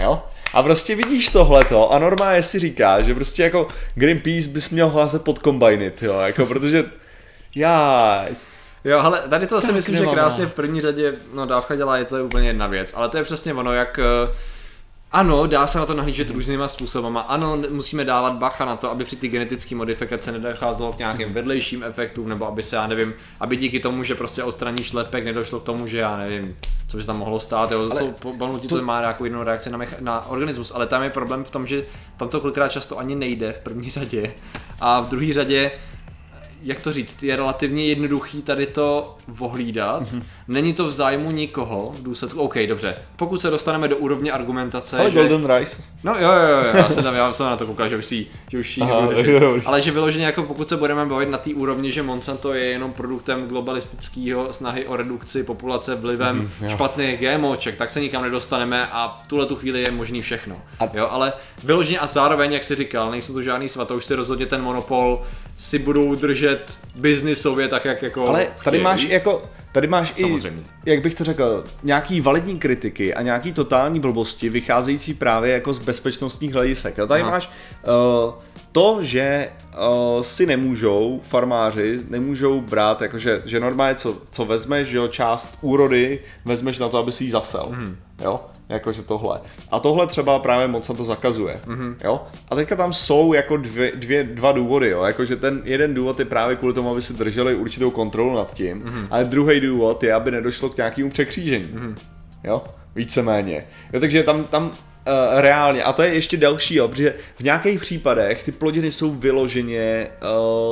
Jo? 0.01 0.23
A 0.55 0.63
prostě 0.63 0.95
vidíš 0.95 1.29
tohleto 1.29 1.93
a 1.93 1.99
normálně 1.99 2.43
si 2.43 2.59
říká, 2.59 3.03
že 3.03 3.15
prostě 3.15 3.43
jako 3.43 3.69
Greenpeace 3.95 4.49
bys 4.49 4.71
měl 4.71 4.89
házet 4.89 5.25
pod 5.25 5.39
kombajnit, 5.39 6.03
jo, 6.03 6.21
jako 6.21 6.47
protože 6.47 6.85
já, 7.55 8.27
Jo, 8.85 9.01
ale 9.01 9.23
tady 9.29 9.47
to 9.47 9.61
si 9.61 9.73
myslím, 9.73 9.97
že 9.97 10.07
krásně 10.07 10.47
v 10.47 10.55
první 10.55 10.81
řadě, 10.81 11.15
no 11.35 11.47
dávka 11.47 11.77
dělá, 11.77 11.97
je 11.97 12.05
to 12.05 12.17
je 12.17 12.23
úplně 12.23 12.47
jedna 12.47 12.67
věc, 12.67 12.93
ale 12.97 13.09
to 13.09 13.17
je 13.17 13.25
přesně 13.25 13.55
ono, 13.55 13.73
jak 13.73 13.99
eh, 13.99 14.35
ano, 15.13 15.47
dá 15.47 15.67
se 15.67 15.79
na 15.79 15.87
to 15.87 15.95
nahlížet 15.95 16.31
různýma 16.31 16.69
způsobama. 16.69 17.21
Ano, 17.21 17.59
musíme 17.71 18.05
dávat 18.05 18.33
bacha 18.33 18.65
na 18.65 18.77
to, 18.77 18.91
aby 18.91 19.05
při 19.05 19.17
ty 19.17 19.29
genetické 19.29 19.75
modifikace 19.75 20.33
nedocházelo 20.33 20.93
k 20.93 20.99
nějakým 20.99 21.33
vedlejším 21.33 21.83
efektům, 21.83 22.29
nebo 22.29 22.47
aby 22.49 22.63
se, 22.63 22.77
já 22.77 22.87
nevím, 22.87 23.15
aby 23.41 23.57
díky 23.57 23.81
tomu, 23.81 24.05
že 24.05 24.15
prostě 24.15 24.43
odstraníš 24.43 24.93
lepek, 24.93 25.25
nedošlo 25.25 25.61
k 25.61 25.63
tomu, 25.63 25.87
že 25.87 25.99
já 25.99 26.17
nevím, 26.17 26.57
co 26.89 26.97
by 26.97 27.03
se 27.03 27.07
tam 27.07 27.19
mohlo 27.19 27.41
stát. 27.41 27.71
Jo, 27.71 27.89
ale 27.91 28.01
jsou, 28.01 28.13
to, 28.13 28.69
to 28.69 28.83
má 28.83 29.01
nějakou 29.01 29.25
jinou 29.25 29.43
reakci 29.43 29.71
na, 29.71 29.79
mecha- 29.79 30.01
na 30.01 30.29
organismus, 30.29 30.73
ale 30.75 30.87
tam 30.87 31.03
je 31.03 31.11
problém 31.11 31.45
v 31.45 31.51
tom, 31.51 31.67
že 31.67 31.85
tam 32.17 32.29
to 32.29 32.41
kolikrát 32.41 32.69
často 32.69 32.99
ani 32.99 33.15
nejde 33.15 33.53
v 33.53 33.59
první 33.59 33.91
řadě. 33.91 34.35
A 34.81 35.01
v 35.01 35.09
druhé 35.09 35.33
řadě 35.33 35.71
jak 36.63 36.79
to 36.81 36.93
říct, 36.93 37.23
je 37.23 37.37
relativně 37.37 37.87
jednoduchý 37.87 38.43
tady 38.43 38.67
to 38.67 39.17
vohlídat. 39.29 40.01
Mhm. 40.13 40.23
Není 40.49 40.73
to 40.73 40.87
v 40.87 40.93
zájmu 40.93 41.31
nikoho 41.31 41.93
v 41.95 42.03
důsledku. 42.03 42.41
OK, 42.41 42.55
dobře. 42.69 42.95
Pokud 43.17 43.39
se 43.41 43.51
dostaneme 43.51 43.89
do 43.89 43.97
úrovně 43.97 44.33
argumentace, 44.33 44.99
ale 44.99 45.11
že... 45.11 45.19
Golden 45.29 45.57
Rice. 45.57 45.83
No 46.05 46.13
jo, 46.19 46.31
jo, 46.33 46.49
jo, 46.65 46.71
já 46.75 46.89
jsem, 46.91 47.05
tam, 47.05 47.15
já 47.15 47.33
jsem 47.33 47.47
na 47.47 47.57
to 47.57 47.67
koukal, 47.67 47.89
že 47.89 47.97
už 47.97 48.05
si, 48.07 48.27
že 48.51 48.59
už 48.59 48.75
si 48.75 48.81
Aha, 48.81 49.09
řešit. 49.15 49.43
Ale 49.65 49.81
že 49.83 49.91
vyloženě 49.91 50.25
jako 50.25 50.43
pokud 50.43 50.69
se 50.69 50.77
budeme 50.77 51.07
bavit 51.07 51.29
na 51.29 51.39
té 51.39 51.51
úrovni, 51.55 51.93
že 51.93 52.03
Monsanto 52.03 52.53
je 52.55 52.65
jenom 52.65 52.93
produktem 52.93 53.47
globalistického 53.49 54.53
snahy 54.53 54.87
o 54.87 54.97
redukci 54.97 55.45
populace 55.45 55.95
vlivem 55.95 56.37
Mhm, 56.37 56.51
jo. 56.63 56.71
špatných 56.71 57.21
GMOček, 57.21 57.77
tak 57.77 57.91
se 57.91 58.01
nikam 58.01 58.23
nedostaneme 58.23 58.87
a 58.93 59.21
v 59.25 59.27
tuhle 59.27 59.47
tu 59.47 59.57
chvíli 59.57 59.81
je 59.81 59.91
možný 59.91 60.21
všechno. 60.23 60.57
A- 60.81 60.89
Jo, 60.95 61.09
ale 61.11 61.33
vyloženě 61.65 61.99
a 61.99 62.07
zároveň, 62.07 62.53
jak 62.53 62.65
si 62.65 62.75
říkal, 62.75 63.11
nejsou 63.11 63.33
to 63.33 63.43
žádný 63.43 63.69
svatoušci, 63.69 64.15
rozhodně 64.15 64.47
ten 64.47 64.63
monopol 64.63 65.23
si 65.59 65.79
budou 65.79 66.15
držet 66.15 66.52
držet 66.53 66.79
biznisově 66.97 67.69
tak, 67.69 67.85
jak 67.85 68.03
jako 68.03 68.29
Ale 68.29 68.47
tady 68.65 68.77
chtějí. 68.77 68.83
máš 68.83 69.03
jako, 69.03 69.43
tady 69.73 69.87
máš 69.87 70.13
Samozřejmě. 70.21 70.63
i, 70.87 70.91
jak 70.91 71.03
bych 71.03 71.15
to 71.15 71.25
řekl, 71.25 71.65
nějaký 71.83 72.21
validní 72.21 72.59
kritiky 72.59 73.15
a 73.15 73.23
nějaký 73.23 73.53
totální 73.53 74.01
blbosti 74.01 74.49
vycházející 74.49 75.15
právě 75.15 75.53
jako 75.53 75.73
z 75.73 75.79
bezpečnostních 75.79 76.55
hledisek. 76.55 76.99
Jo? 76.99 77.07
Tady 77.07 77.23
Aha. 77.23 77.31
máš 77.31 77.51
uh, 78.27 78.35
to, 78.73 78.99
že 79.01 79.49
uh, 79.49 80.23
si 80.23 80.47
nemůžou 80.47 81.21
farmáři, 81.23 82.01
nemůžou 82.09 82.61
brát, 82.61 83.03
jakože, 83.03 83.43
že 83.45 83.61
normálně 83.61 83.95
co, 83.95 84.17
co 84.31 84.45
vezmeš, 84.45 84.89
že 84.89 84.97
jo, 84.97 85.09
část 85.09 85.59
úrody 85.61 86.21
vezmeš 86.45 86.79
na 86.79 86.89
to, 86.89 86.99
aby 86.99 87.13
si 87.13 87.25
ji 87.25 87.31
zasel. 87.31 87.67
Mhm. 87.71 87.97
Jo? 88.23 88.41
Jakože 88.69 89.03
tohle. 89.03 89.41
A 89.71 89.79
tohle 89.79 90.07
třeba 90.07 90.39
právě 90.39 90.69
moc 90.69 90.87
to 90.87 91.05
zakazuje. 91.05 91.61
Mhm. 91.67 91.97
Jo? 92.05 92.23
A 92.49 92.55
teďka 92.55 92.77
tam 92.77 92.93
jsou 92.93 93.33
jako 93.33 93.57
dvě, 93.57 93.93
dvě, 93.95 94.25
dva 94.25 94.53
důvody. 94.53 94.91
Jo? 94.91 95.03
Jakože 95.03 95.37
ten 95.37 95.61
jeden 95.65 95.95
důvod 95.95 96.19
je 96.19 96.25
právě 96.25 96.57
kvůli 96.57 96.75
tomu, 96.75 96.91
aby 96.91 97.03
si 97.03 97.13
drželi 97.13 97.55
určitou 97.55 97.91
kontrolu 97.91 98.35
nad 98.35 98.55
tím. 98.55 98.83
Mhm. 98.85 99.07
Ale 99.11 99.25
druhý 99.25 99.61
důvod 99.61 100.03
je, 100.03 100.15
aby 100.15 100.31
nedošlo 100.31 100.69
k 100.69 100.77
nějakému 100.77 101.11
překřížení. 101.11 101.95
Jo? 102.45 102.63
Víceméně. 102.95 103.65
Jo, 103.93 104.01
takže 104.01 104.23
tam, 104.23 104.45
tam 104.45 104.71
Uh, 105.07 105.41
reálně, 105.41 105.83
a 105.83 105.93
to 105.93 106.03
je 106.03 106.15
ještě 106.15 106.37
další, 106.37 106.75
jo, 106.75 106.89
protože 106.89 107.15
v 107.37 107.41
nějakých 107.43 107.81
případech 107.81 108.43
ty 108.43 108.53
plodiny 108.53 108.93
jsou 108.93 109.11
vyloženě 109.15 110.07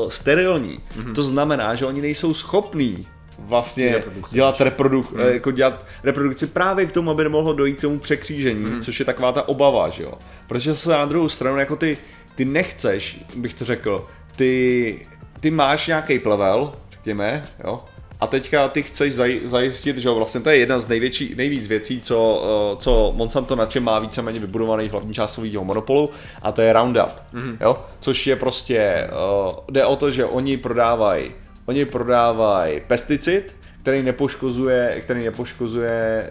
uh, 0.05 0.09
sterilní. 0.09 0.81
To 1.15 1.23
znamená, 1.23 1.75
že 1.75 1.87
oni 1.87 2.01
nejsou 2.01 2.35
schopní 2.35 3.07
vlastně 3.39 3.93
Reprodukci 3.93 4.35
dělat, 4.35 4.61
reproduk, 4.61 5.13
mm. 5.13 5.21
jako 5.21 5.51
dělat 5.51 5.87
reprodukci 6.03 6.47
právě 6.47 6.87
k 6.87 6.93
tomu, 6.93 7.11
aby 7.11 7.23
nemohlo 7.23 7.53
dojít 7.53 7.79
k 7.79 7.81
tomu 7.81 7.99
překřížení, 7.99 8.65
mm. 8.65 8.81
což 8.81 8.99
je 8.99 9.05
taková 9.05 9.33
ta 9.33 9.49
obava, 9.49 9.89
že 9.89 10.03
jo. 10.03 10.13
Protože 10.47 10.75
se 10.75 10.91
na 10.91 11.05
druhou 11.05 11.29
stranu, 11.29 11.59
jako 11.59 11.77
ty, 11.77 11.99
ty 12.35 12.45
nechceš, 12.45 13.21
bych 13.37 13.55
to 13.55 13.65
řekl, 13.65 14.07
ty, 14.37 15.07
ty 15.41 15.51
máš 15.51 15.87
nějaký 15.87 16.19
plevel, 16.19 16.73
řekněme, 16.91 17.43
jo, 17.65 17.81
a 18.21 18.27
teďka 18.27 18.69
ty 18.69 18.83
chceš 18.83 19.15
zaj, 19.15 19.41
zajistit, 19.45 19.99
že 19.99 20.09
jo, 20.09 20.15
vlastně 20.15 20.41
to 20.41 20.51
je 20.51 20.57
jedna 20.57 20.79
z 20.79 20.89
největší, 20.89 21.35
nejvíc 21.37 21.67
věcí, 21.67 22.01
co, 22.01 22.43
eh, 22.45 22.77
co 22.83 23.13
Monsanto 23.17 23.57
na 23.57 23.67
čem 23.67 23.85
má 23.85 23.99
víceméně 23.99 24.41
vybudovaný 24.41 24.89
hlavní 24.89 25.15
část 25.15 25.35
svého 25.35 25.65
monopolu, 25.65 26.11
a 26.43 26.53
to 26.53 26.63
je 26.63 26.73
Roundup, 26.73 27.11
mm-hmm. 27.35 27.57
jo, 27.61 27.77
což 28.01 28.27
je 28.27 28.37
prostě, 28.37 29.09
uh, 29.47 29.55
jde 29.71 29.85
o 29.85 29.97
to, 29.97 30.11
že 30.11 30.25
oni 30.25 30.57
prodávají, 30.57 31.31
oni 31.67 31.85
prodávají 31.85 32.81
pesticid, 32.87 33.55
který 33.83 34.03
nepoškozuje, 34.03 35.01
který 35.01 35.25
nepoškozuje 35.25 36.31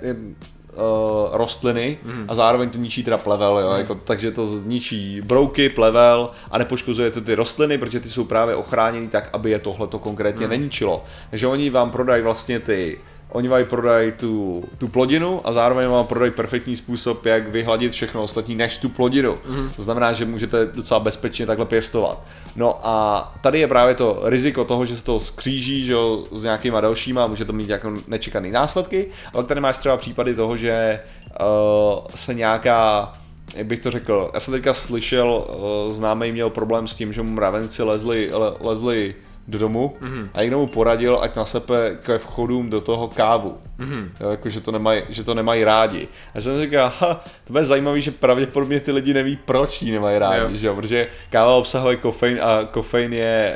uh, 0.79 1.37
rostliny 1.37 1.97
mm. 2.03 2.25
a 2.27 2.35
zároveň 2.35 2.69
to 2.69 2.77
ničí 2.77 3.03
teda 3.03 3.17
plevel, 3.17 3.59
jo, 3.59 3.69
mm. 3.69 3.79
jako, 3.79 3.95
takže 3.95 4.31
to 4.31 4.45
zničí 4.45 5.21
brouky, 5.21 5.69
plevel 5.69 6.31
a 6.51 6.57
nepoškozuje 6.57 7.11
to 7.11 7.21
ty 7.21 7.35
rostliny, 7.35 7.77
protože 7.77 7.99
ty 7.99 8.09
jsou 8.09 8.25
právě 8.25 8.55
ochráněny 8.55 9.07
tak, 9.07 9.29
aby 9.33 9.51
je 9.51 9.59
tohle 9.59 9.87
to 9.87 9.99
konkrétně 9.99 10.45
mm. 10.45 10.49
neničilo. 10.49 11.03
Takže 11.29 11.47
oni 11.47 11.69
vám 11.69 11.91
prodají 11.91 12.23
vlastně 12.23 12.59
ty 12.59 12.99
Oni 13.31 13.47
vám 13.47 13.65
prodají 13.65 14.11
tu, 14.11 14.63
tu 14.77 14.87
plodinu 14.87 15.41
a 15.43 15.53
zároveň 15.53 15.87
vám 15.87 16.07
prodají 16.07 16.31
perfektní 16.31 16.75
způsob, 16.75 17.25
jak 17.25 17.49
vyhladit 17.49 17.91
všechno 17.91 18.23
ostatní 18.23 18.55
než 18.55 18.77
tu 18.77 18.89
plodinu. 18.89 19.35
Mm. 19.47 19.69
To 19.75 19.83
znamená, 19.83 20.13
že 20.13 20.25
můžete 20.25 20.65
docela 20.65 20.99
bezpečně 20.99 21.45
takhle 21.45 21.65
pěstovat. 21.65 22.21
No 22.55 22.87
a 22.87 23.33
tady 23.41 23.59
je 23.59 23.67
právě 23.67 23.95
to 23.95 24.19
riziko 24.23 24.65
toho, 24.65 24.85
že 24.85 24.97
se 24.97 25.03
to 25.03 25.19
skříží 25.19 25.85
že 25.85 25.93
jo, 25.93 26.23
s 26.31 26.43
nějakýma 26.43 26.81
dalšíma, 26.81 27.27
může 27.27 27.45
to 27.45 27.53
mít 27.53 27.69
jako 27.69 27.93
nečekaný 28.07 28.51
následky, 28.51 29.07
ale 29.33 29.43
tady 29.43 29.61
máš 29.61 29.77
třeba 29.77 29.97
případy 29.97 30.35
toho, 30.35 30.57
že 30.57 30.99
uh, 31.39 32.07
se 32.15 32.33
nějaká 32.33 33.11
jak 33.55 33.65
bych 33.65 33.79
to 33.79 33.91
řekl, 33.91 34.31
já 34.33 34.39
jsem 34.39 34.51
teďka 34.51 34.73
slyšel, 34.73 35.45
uh, 35.87 35.93
známý 35.93 36.31
měl 36.31 36.49
problém 36.49 36.87
s 36.87 36.95
tím, 36.95 37.13
že 37.13 37.21
mu 37.21 37.31
mravenci 37.31 37.83
lezli, 37.83 38.29
le, 38.33 38.53
lezli 38.59 39.15
do 39.47 39.57
domu 39.57 39.95
mm-hmm. 40.01 40.29
a 40.33 40.41
někdo 40.41 40.59
mu 40.59 40.67
poradil, 40.67 41.19
ať 41.21 41.35
nasepe 41.35 41.97
ke 42.01 42.17
vchodům 42.17 42.69
do 42.69 42.81
toho 42.81 43.07
kávu. 43.07 43.57
Mm-hmm. 43.79 44.09
Jo, 44.19 44.29
jako, 44.29 44.49
že 44.49 44.61
to, 44.61 44.71
nemají, 44.71 45.01
že 45.09 45.23
to 45.23 45.33
nemají 45.33 45.63
rádi. 45.63 46.07
A 46.35 46.41
jsem 46.41 46.61
říkal, 46.61 46.93
ha, 46.99 47.23
to 47.43 47.53
bude 47.53 47.65
zajímavé, 47.65 48.01
že 48.01 48.11
pravděpodobně 48.11 48.79
ty 48.79 48.91
lidi 48.91 49.13
neví, 49.13 49.39
proč 49.45 49.81
ji 49.81 49.91
nemají 49.91 50.19
rádi, 50.19 50.41
jo. 50.41 50.49
že 50.53 50.67
jo? 50.67 50.75
protože 50.75 51.07
káva 51.29 51.55
obsahuje 51.55 51.95
kofein 51.95 52.39
a 52.41 52.65
kofein 52.71 53.13
je, 53.13 53.55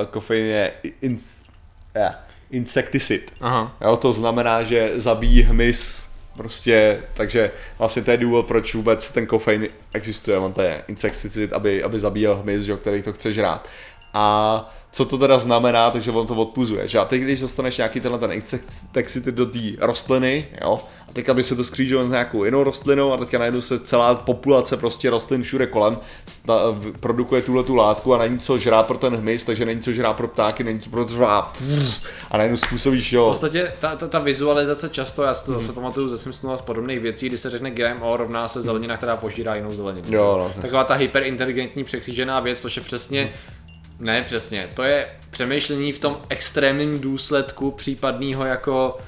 uh, 0.00 0.06
kofein 0.06 0.44
je 0.44 0.72
in, 1.00 1.16
yeah, 1.96 2.14
insekticid. 2.50 3.32
Aha. 3.40 3.76
Jo, 3.80 3.96
to 3.96 4.12
znamená, 4.12 4.62
že 4.62 4.92
zabíjí 4.96 5.42
hmyz 5.42 6.04
Prostě, 6.36 7.02
takže 7.14 7.50
vlastně 7.78 8.02
to 8.02 8.10
je 8.10 8.16
důvod, 8.16 8.46
proč 8.46 8.74
vůbec 8.74 9.12
ten 9.12 9.26
kofein 9.26 9.68
existuje, 9.92 10.38
on 10.38 10.52
to 10.52 10.62
je 10.62 10.82
insekticid, 10.88 11.52
aby, 11.52 11.82
aby 11.82 11.98
zabíjel 11.98 12.36
hmyz, 12.36 12.62
že, 12.62 12.76
který 12.76 13.02
to 13.02 13.12
chce 13.12 13.32
žrát. 13.32 13.68
A 14.14 14.74
co 14.94 15.04
to 15.04 15.18
teda 15.18 15.38
znamená, 15.38 15.90
takže 15.90 16.10
on 16.10 16.26
to 16.26 16.34
odpuzuje. 16.34 16.88
Že? 16.88 16.98
A 16.98 17.04
teď, 17.04 17.22
když 17.22 17.40
dostaneš 17.40 17.76
nějaký 17.76 18.00
tenhle 18.00 18.18
ten 18.20 18.32
insekticid 18.32 19.24
do 19.24 19.46
té 19.46 19.58
rostliny, 19.80 20.46
jo, 20.62 20.80
a 21.08 21.12
teď 21.12 21.28
aby 21.28 21.42
se 21.42 21.56
to 21.56 21.64
skřížilo 21.64 22.06
s 22.06 22.10
nějakou 22.10 22.44
jinou 22.44 22.64
rostlinou 22.64 23.12
a 23.12 23.16
teďka 23.16 23.38
najednou 23.38 23.60
se 23.60 23.78
celá 23.78 24.14
populace 24.14 24.76
prostě 24.76 25.10
rostlin 25.10 25.42
všude 25.42 25.66
kolem 25.66 25.98
sta- 26.26 26.70
v- 26.70 26.92
produkuje 27.00 27.42
tuhle 27.42 27.62
tu 27.62 27.74
látku 27.74 28.14
a 28.14 28.18
není 28.18 28.38
co 28.38 28.58
žrá 28.58 28.82
pro 28.82 28.98
ten 28.98 29.16
hmyz, 29.16 29.44
takže 29.44 29.64
není 29.64 29.80
co 29.80 29.92
žrá 29.92 30.12
pro 30.12 30.28
ptáky, 30.28 30.64
není 30.64 30.78
co 30.80 30.90
pro 30.90 31.04
dřeva. 31.04 31.52
A 32.30 32.36
najednou 32.36 32.56
způsobíš, 32.56 33.10
V 33.10 33.12
jo. 33.12 33.28
podstatě 33.28 33.72
ta, 33.80 33.96
ta, 33.96 34.08
ta 34.08 34.18
vizualizace 34.18 34.88
často, 34.88 35.22
já 35.22 35.34
si 35.34 35.46
to 35.46 35.52
zase 35.52 35.72
pamatuju 35.72 36.08
ze 36.08 36.18
Simpsonů 36.18 36.52
a 36.52 36.56
z 36.56 36.60
podobných 36.60 37.00
věcí, 37.00 37.28
kdy 37.28 37.38
se 37.38 37.50
řekne 37.50 37.70
GMO 37.70 38.16
rovná 38.16 38.48
se 38.48 38.60
zelenina, 38.62 38.96
která 38.96 39.16
požírá 39.16 39.54
jinou 39.54 39.70
zeleninu. 39.70 40.06
Jo, 40.10 40.50
no. 40.56 40.62
Taková 40.62 40.84
ta 40.84 40.94
hyperinteligentní 40.94 41.84
překřížená 41.84 42.40
věc, 42.40 42.60
což 42.60 42.76
je 42.76 42.82
přesně, 42.82 43.32
ne 43.98 44.22
přesně, 44.22 44.68
to 44.74 44.82
je 44.82 45.08
přemýšlení 45.30 45.92
v 45.92 45.98
tom 45.98 46.20
extrémním 46.28 47.00
důsledku 47.00 47.70
případného 47.70 48.44
jako, 48.44 48.98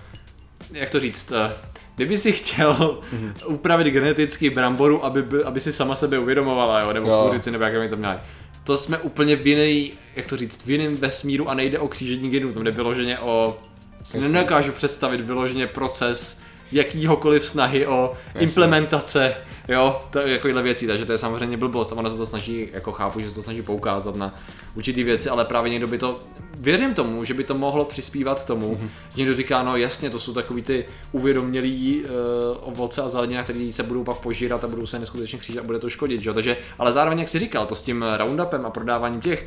jak 0.72 0.90
to 0.90 1.00
říct, 1.00 1.32
eh, 1.32 1.52
Kdyby 1.96 2.16
si 2.16 2.32
chtěl 2.32 3.00
upravit 3.46 3.86
geneticky 3.86 4.50
bramboru, 4.50 5.04
aby, 5.04 5.22
by, 5.22 5.44
aby 5.44 5.60
si 5.60 5.72
sama 5.72 5.94
sebe 5.94 6.18
uvědomovala, 6.18 6.80
jo, 6.80 6.92
nebo 6.92 7.08
Jo. 7.10 7.24
kuřici, 7.26 7.50
nebo 7.50 7.64
jak 7.64 7.74
my 7.74 7.88
to 7.88 7.96
měli. 7.96 8.16
To 8.64 8.76
jsme 8.76 8.98
úplně 8.98 9.36
v 9.36 9.46
jiný, 9.46 9.92
jak 10.16 10.26
to 10.26 10.36
říct, 10.36 10.66
v 10.66 10.70
jiném 10.70 10.96
vesmíru 10.96 11.48
a 11.48 11.54
nejde 11.54 11.78
o 11.78 11.88
křížení 11.88 12.30
genů, 12.30 12.52
tam 12.52 12.64
jde 12.64 12.70
vyloženě 12.70 13.18
o, 13.18 13.58
si 14.02 14.20
nedokážu 14.20 14.72
představit 14.72 15.20
vyloženě 15.20 15.66
proces 15.66 16.42
jakýhokoliv 16.72 17.46
snahy 17.46 17.86
o 17.86 18.12
implementace, 18.38 19.34
jo, 19.68 20.00
to, 20.10 20.20
takovýhle 20.20 20.62
věcí, 20.62 20.86
takže 20.86 21.04
to 21.04 21.12
je 21.12 21.18
samozřejmě 21.18 21.56
blbost 21.56 21.92
a 21.92 21.96
ona 21.96 22.10
se 22.10 22.16
to 22.16 22.26
snaží, 22.26 22.68
jako 22.72 22.92
chápu, 22.92 23.20
že 23.20 23.30
se 23.30 23.34
to 23.34 23.42
snaží 23.42 23.62
poukázat 23.62 24.16
na 24.16 24.34
určitý 24.74 25.04
věci, 25.04 25.28
ale 25.28 25.44
právě 25.44 25.70
někdo 25.70 25.86
by 25.86 25.98
to, 25.98 26.18
věřím 26.58 26.94
tomu, 26.94 27.24
že 27.24 27.34
by 27.34 27.44
to 27.44 27.54
mohlo 27.54 27.84
přispívat 27.84 28.42
k 28.42 28.46
tomu, 28.46 28.74
mm-hmm. 28.74 28.88
že 29.10 29.16
někdo 29.16 29.34
říká, 29.34 29.62
no 29.62 29.76
jasně, 29.76 30.10
to 30.10 30.18
jsou 30.18 30.32
takový 30.32 30.62
ty 30.62 30.84
uvědomělý 31.12 32.02
uh, 32.04 32.10
ovoce 32.60 33.02
a 33.02 33.08
zelenina, 33.08 33.42
které 33.42 33.70
se 33.72 33.82
budou 33.82 34.04
pak 34.04 34.16
požírat 34.16 34.64
a 34.64 34.68
budou 34.68 34.86
se 34.86 34.98
neskutečně 34.98 35.38
křížit 35.38 35.60
a 35.60 35.64
bude 35.64 35.78
to 35.78 35.90
škodit, 35.90 36.22
že 36.22 36.30
jo, 36.30 36.34
takže, 36.34 36.56
ale 36.78 36.92
zároveň, 36.92 37.18
jak 37.18 37.28
jsi 37.28 37.38
říkal, 37.38 37.66
to 37.66 37.74
s 37.74 37.82
tím 37.82 38.04
roundupem 38.16 38.66
a 38.66 38.70
prodáváním 38.70 39.20
těch, 39.20 39.46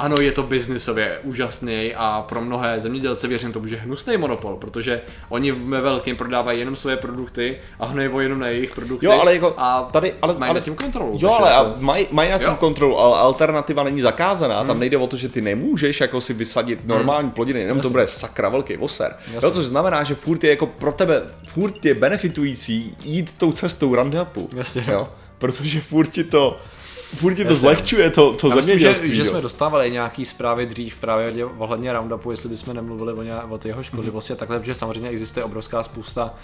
ano, 0.00 0.16
je 0.20 0.32
to 0.32 0.42
biznisově 0.42 1.18
úžasný 1.22 1.94
a 1.96 2.24
pro 2.28 2.40
mnohé 2.40 2.80
zemědělce 2.80 3.28
věřím 3.28 3.52
tomu, 3.52 3.66
že 3.66 3.76
hnusný 3.76 4.16
monopol, 4.16 4.56
protože 4.56 5.00
oni 5.28 5.52
ve 5.52 5.80
velkým 5.80 6.16
prodávají 6.16 6.58
jenom 6.58 6.76
svoje 6.76 6.96
produkty 6.96 7.58
a 7.80 7.86
hnojivo 7.86 8.20
jenom 8.20 8.38
na 8.40 8.46
jejich 8.48 8.74
produkty 8.74 9.06
Jo, 9.06 9.12
ale 9.20 9.34
jako 9.34 9.54
a 9.58 9.88
tady, 9.92 10.14
ale, 10.22 10.34
mají 10.38 10.50
ale, 10.50 10.60
nad 10.60 10.64
tím 10.64 10.74
kontrolu. 10.74 11.18
Jo, 11.22 11.30
ale 11.30 11.50
jako- 11.52 11.74
mají, 11.80 12.06
na 12.30 12.38
tím 12.38 12.46
Jo. 12.46 12.56
kontrolu, 12.60 12.98
ale 12.98 13.18
alternativa 13.18 13.82
není 13.82 14.00
zakázaná. 14.00 14.64
Tam 14.64 14.80
nejde 14.80 14.96
o 14.96 15.06
to, 15.06 15.16
že 15.16 15.28
ty 15.28 15.40
nemůžeš 15.40 16.00
jako 16.00 16.20
si 16.20 16.34
vysadit 16.34 16.86
normální 16.86 17.30
plodiny, 17.30 17.60
jenom 17.60 17.76
to 17.78 17.78
Jasně. 17.78 17.90
bude 17.92 18.06
sakra 18.06 18.48
velký 18.48 18.76
voser. 18.76 19.16
Jasně. 19.32 19.46
Jo, 19.48 19.54
což 19.54 19.64
znamená, 19.64 20.04
že 20.04 20.14
furt 20.14 20.44
je 20.44 20.50
jako 20.50 20.66
pro 20.66 20.92
tebe, 20.92 21.22
furt 21.46 21.84
je 21.84 21.94
benefitující 21.94 22.96
jít 23.04 23.34
tou 23.38 23.52
cestou 23.52 23.94
Roundupu. 23.94 24.48
Jasně. 24.56 24.84
Jo, 24.88 25.08
protože 25.38 25.80
furt 25.80 26.06
ti 26.10 26.24
to, 26.24 26.60
furt 27.16 27.34
ti 27.34 27.42
to 27.44 27.48
Jasně. 27.50 27.56
zlehčuje 27.56 28.10
to, 28.10 28.32
to 28.32 28.48
Já 28.48 28.54
myslím, 28.56 28.78
že, 28.78 28.84
zemědělství. 28.84 29.14
že 29.14 29.24
jsme 29.24 29.40
dostávali 29.40 29.90
nějaký 29.90 30.24
zprávy 30.24 30.66
dřív 30.66 30.96
právě 30.96 31.44
ohledně 31.44 31.92
Roundupu, 31.92 32.30
jestli 32.30 32.48
bychom 32.48 32.74
nemluvili 32.74 33.12
o, 33.12 33.22
ně, 33.22 33.34
o 33.36 33.58
jeho 33.64 33.82
škodlivosti 33.82 34.32
a 34.32 34.36
takhle, 34.36 34.58
protože 34.60 34.74
samozřejmě 34.74 35.10
existuje 35.10 35.44
obrovská 35.44 35.82
spousta 35.82 36.34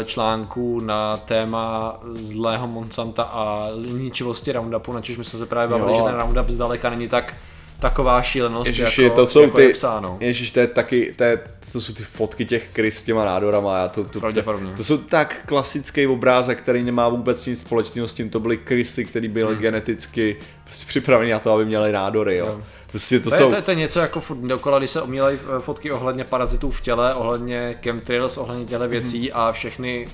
eh, 0.00 0.04
článků 0.04 0.80
na 0.80 1.16
téma 1.16 1.96
zlého 2.14 2.66
Monsanta 2.66 3.22
a 3.22 3.68
ničivosti 3.92 4.52
Roundupu, 4.52 4.92
na 4.92 5.00
čež 5.00 5.16
my 5.16 5.24
jsme 5.24 5.38
se 5.38 5.46
právě 5.46 5.68
bavili, 5.78 5.98
Jo. 5.98 6.04
že 6.04 6.12
ten 6.12 6.20
Roundup 6.20 6.48
zdaleka 6.48 6.90
není 6.90 7.08
tak 7.08 7.34
taková 7.80 8.22
šílenost, 8.22 8.66
Ježiš, 8.66 8.98
jako, 8.98 9.16
to 9.16 9.26
jsou 9.26 9.42
jako 9.42 9.56
ty, 9.56 9.62
je 9.62 9.72
psáno. 9.72 10.16
Ježiš, 10.20 10.50
to 10.50 10.60
je 10.60 10.66
taky, 10.66 11.14
to, 11.16 11.24
je, 11.24 11.40
to 11.72 11.80
jsou 11.80 11.92
ty 11.92 12.02
fotky 12.02 12.44
těch 12.44 12.68
krys 12.72 12.98
s 12.98 13.02
těma 13.02 13.24
nádorama, 13.24 13.78
já 13.78 13.88
to, 13.88 14.04
to, 14.04 14.20
to, 14.20 14.42
to, 14.76 14.84
jsou 14.84 14.98
tak 14.98 15.40
klasický 15.46 16.06
obrázek, 16.06 16.58
který 16.58 16.84
nemá 16.84 17.08
vůbec 17.08 17.46
nic 17.46 17.60
společného 17.60 18.08
s 18.08 18.14
tím, 18.14 18.30
to 18.30 18.40
byly 18.40 18.56
krysy, 18.56 19.04
které 19.04 19.28
byly 19.28 19.52
Hmm. 19.54 19.62
geneticky 19.62 20.36
prostě 20.64 20.86
připraveny 20.88 21.30
na 21.30 21.38
to, 21.38 21.52
aby 21.52 21.64
měly 21.64 21.92
nádory, 21.92 22.36
jo. 22.36 22.60
Prostě 22.90 23.20
to, 23.20 23.30
To, 23.30 23.36
jsou, 23.36 23.42
je, 23.44 23.48
to, 23.50 23.56
je, 23.56 23.62
to 23.62 23.70
je 23.70 23.74
něco 23.76 24.00
jako 24.00 24.20
furt 24.20 24.36
dokola, 24.36 24.78
když 24.78 24.90
se 24.90 25.02
omílají 25.02 25.38
eh, 25.56 25.60
fotky 25.60 25.90
ohledně 25.92 26.24
parazitů 26.24 26.70
v 26.70 26.80
těle, 26.80 27.14
ohledně 27.14 27.74
chemtrails, 27.82 28.38
ohledně 28.38 28.64
těle 28.64 28.88
věcí 28.88 29.32
a 29.32 29.52
všechny 29.52 30.08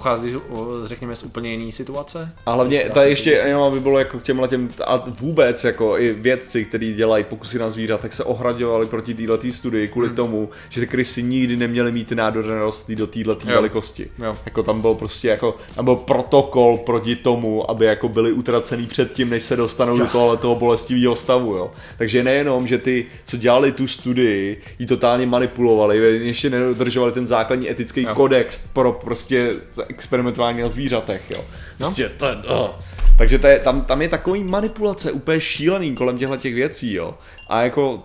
pochází, 0.00 0.36
řekněme, 0.84 1.16
z 1.16 1.22
úplně 1.22 1.50
jiné 1.52 1.72
situace. 1.72 2.32
A 2.46 2.52
hlavně 2.52 2.78
tady 2.94 3.06
se 3.06 3.08
ještě 3.08 3.30
jenom 3.30 3.62
aby 3.62 3.80
bylo 3.80 3.98
jako 3.98 4.18
k 4.18 4.22
těmhle 4.22 4.48
těm, 4.48 4.68
a 4.86 5.04
vůbec 5.20 5.64
jako 5.64 5.98
i 5.98 6.12
vědci, 6.12 6.64
kteří 6.64 6.94
dělají 6.94 7.24
pokusy 7.24 7.58
na 7.58 7.70
zvířat, 7.70 8.00
tak 8.00 8.12
se 8.12 8.24
ohraďovali 8.24 8.86
proti 8.86 9.14
této 9.14 9.52
studii 9.52 9.88
kvůli 9.88 10.06
Hmm. 10.06 10.16
tomu, 10.16 10.48
že 10.68 10.80
ty 10.80 10.86
krysy 10.86 11.22
nikdy 11.22 11.56
neměly 11.56 11.92
mít 11.92 12.08
ty 12.08 12.14
nádorné 12.14 12.58
rostlí 12.58 12.96
do 12.96 13.06
této 13.06 13.30
Jo. 13.50 13.54
velikosti. 13.54 14.10
Jo. 14.18 14.36
Jako 14.44 14.62
tam 14.62 14.80
byl 14.80 14.94
prostě 14.94 15.28
jako, 15.28 15.56
tam 15.74 15.84
byl 15.84 15.96
protokol 15.96 16.76
proti 16.78 17.16
tomu, 17.16 17.70
aby 17.70 17.84
jako 17.86 18.08
byli 18.08 18.32
utracený 18.32 18.86
před 18.86 19.12
tím, 19.12 19.30
než 19.30 19.42
se 19.42 19.56
dostanou 19.56 19.98
do 19.98 20.06
tohohle 20.06 20.36
toho 20.36 20.54
bolestivého 20.54 21.16
stavu, 21.16 21.56
jo. 21.56 21.70
Takže 21.98 22.24
nejenom, 22.24 22.66
že 22.66 22.78
ty, 22.78 23.06
co 23.24 23.36
dělali 23.36 23.72
tu 23.72 23.88
studii, 23.88 24.60
ji 24.78 24.86
totálně 24.86 25.26
manipulovali, 25.26 25.98
ještě 26.26 26.50
nedodržovali 26.50 27.12
ten 27.12 27.26
základní 27.26 27.70
etický 27.70 28.02
Jo. 28.02 28.14
kodex 28.14 28.62
pro 28.72 28.92
prostě 28.92 29.52
experimentování 29.90 30.62
na 30.62 30.68
zvířatech, 30.68 31.30
jo. 31.30 31.44
Prostě 31.78 32.08
to 32.08 32.26
je, 32.26 32.36
oh. 32.48 32.70
Takže 33.18 33.38
to 33.38 33.46
je, 33.46 33.58
tam, 33.58 33.80
tam 33.80 34.02
je 34.02 34.08
takový 34.08 34.44
manipulace 34.44 35.12
úplně 35.12 35.40
šílený 35.40 35.94
kolem 35.94 36.18
těchto 36.18 36.36
těch 36.36 36.54
věcí, 36.54 36.94
jo. 36.94 37.14
A 37.48 37.62
jako 37.62 38.02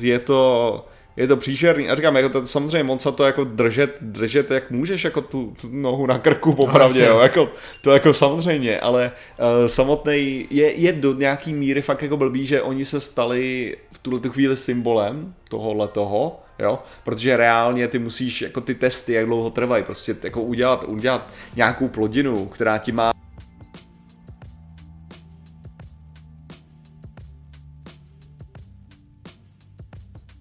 je 0.00 0.18
to, 0.18 0.84
je 1.16 1.26
to 1.26 1.36
příšerný. 1.36 1.88
A 1.88 1.94
říkám, 1.94 2.16
jako 2.16 2.28
to, 2.28 2.46
samozřejmě 2.46 2.84
moc 2.84 3.06
to 3.14 3.24
jako 3.24 3.44
držet, 3.44 3.96
držet 4.00 4.50
jak 4.50 4.70
můžeš 4.70 5.04
jako 5.04 5.20
tu, 5.20 5.54
tu 5.60 5.68
nohu 5.72 6.06
na 6.06 6.18
krku 6.18 6.54
popravdě, 6.54 6.98
jasně. 6.98 7.14
jo. 7.14 7.20
Jako, 7.20 7.48
to 7.82 7.92
jako 7.92 8.14
samozřejmě, 8.14 8.80
ale 8.80 9.12
uh, 9.38 9.66
samotný 9.66 10.46
je, 10.50 10.72
je 10.72 10.92
do 10.92 11.14
nějaký 11.14 11.52
míry 11.52 11.82
fakt 11.82 12.02
jako 12.02 12.16
blbý, 12.16 12.46
že 12.46 12.62
oni 12.62 12.84
se 12.84 13.00
stali 13.00 13.76
v 13.92 13.98
tuhle 13.98 14.20
tu 14.20 14.30
chvíli 14.30 14.56
symbolem 14.56 15.34
tohohle 15.48 15.88
toho, 15.88 16.40
jo, 16.58 16.82
protože 17.04 17.36
reálně 17.36 17.88
ty 17.88 17.98
musíš 17.98 18.42
jako 18.42 18.60
ty 18.60 18.74
testy, 18.74 19.12
jak 19.12 19.26
dlouho 19.26 19.50
trvají, 19.50 19.84
prostě 19.84 20.16
jako 20.22 20.42
udělat, 20.42 20.84
udělat 20.84 21.30
nějakou 21.56 21.88
plodinu, 21.88 22.46
která 22.46 22.78
ti 22.78 22.92
má 22.92 23.12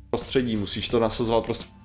prostředí, 0.09 0.55
musíš 0.55 0.89
to 0.89 0.99
nasazovat 0.99 1.43
prostě 1.45 1.77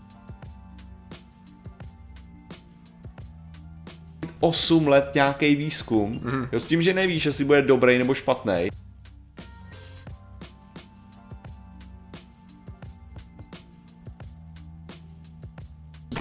8 4.40 4.88
let 4.88 5.10
nějaký 5.14 5.56
výzkum, 5.56 6.20
mm. 6.24 6.48
jo, 6.52 6.60
s 6.60 6.66
tím, 6.66 6.82
že 6.82 6.94
nevíš, 6.94 7.26
jestli 7.26 7.44
bude 7.44 7.62
dobrý 7.62 7.98
nebo 7.98 8.14
špatný. 8.14 8.68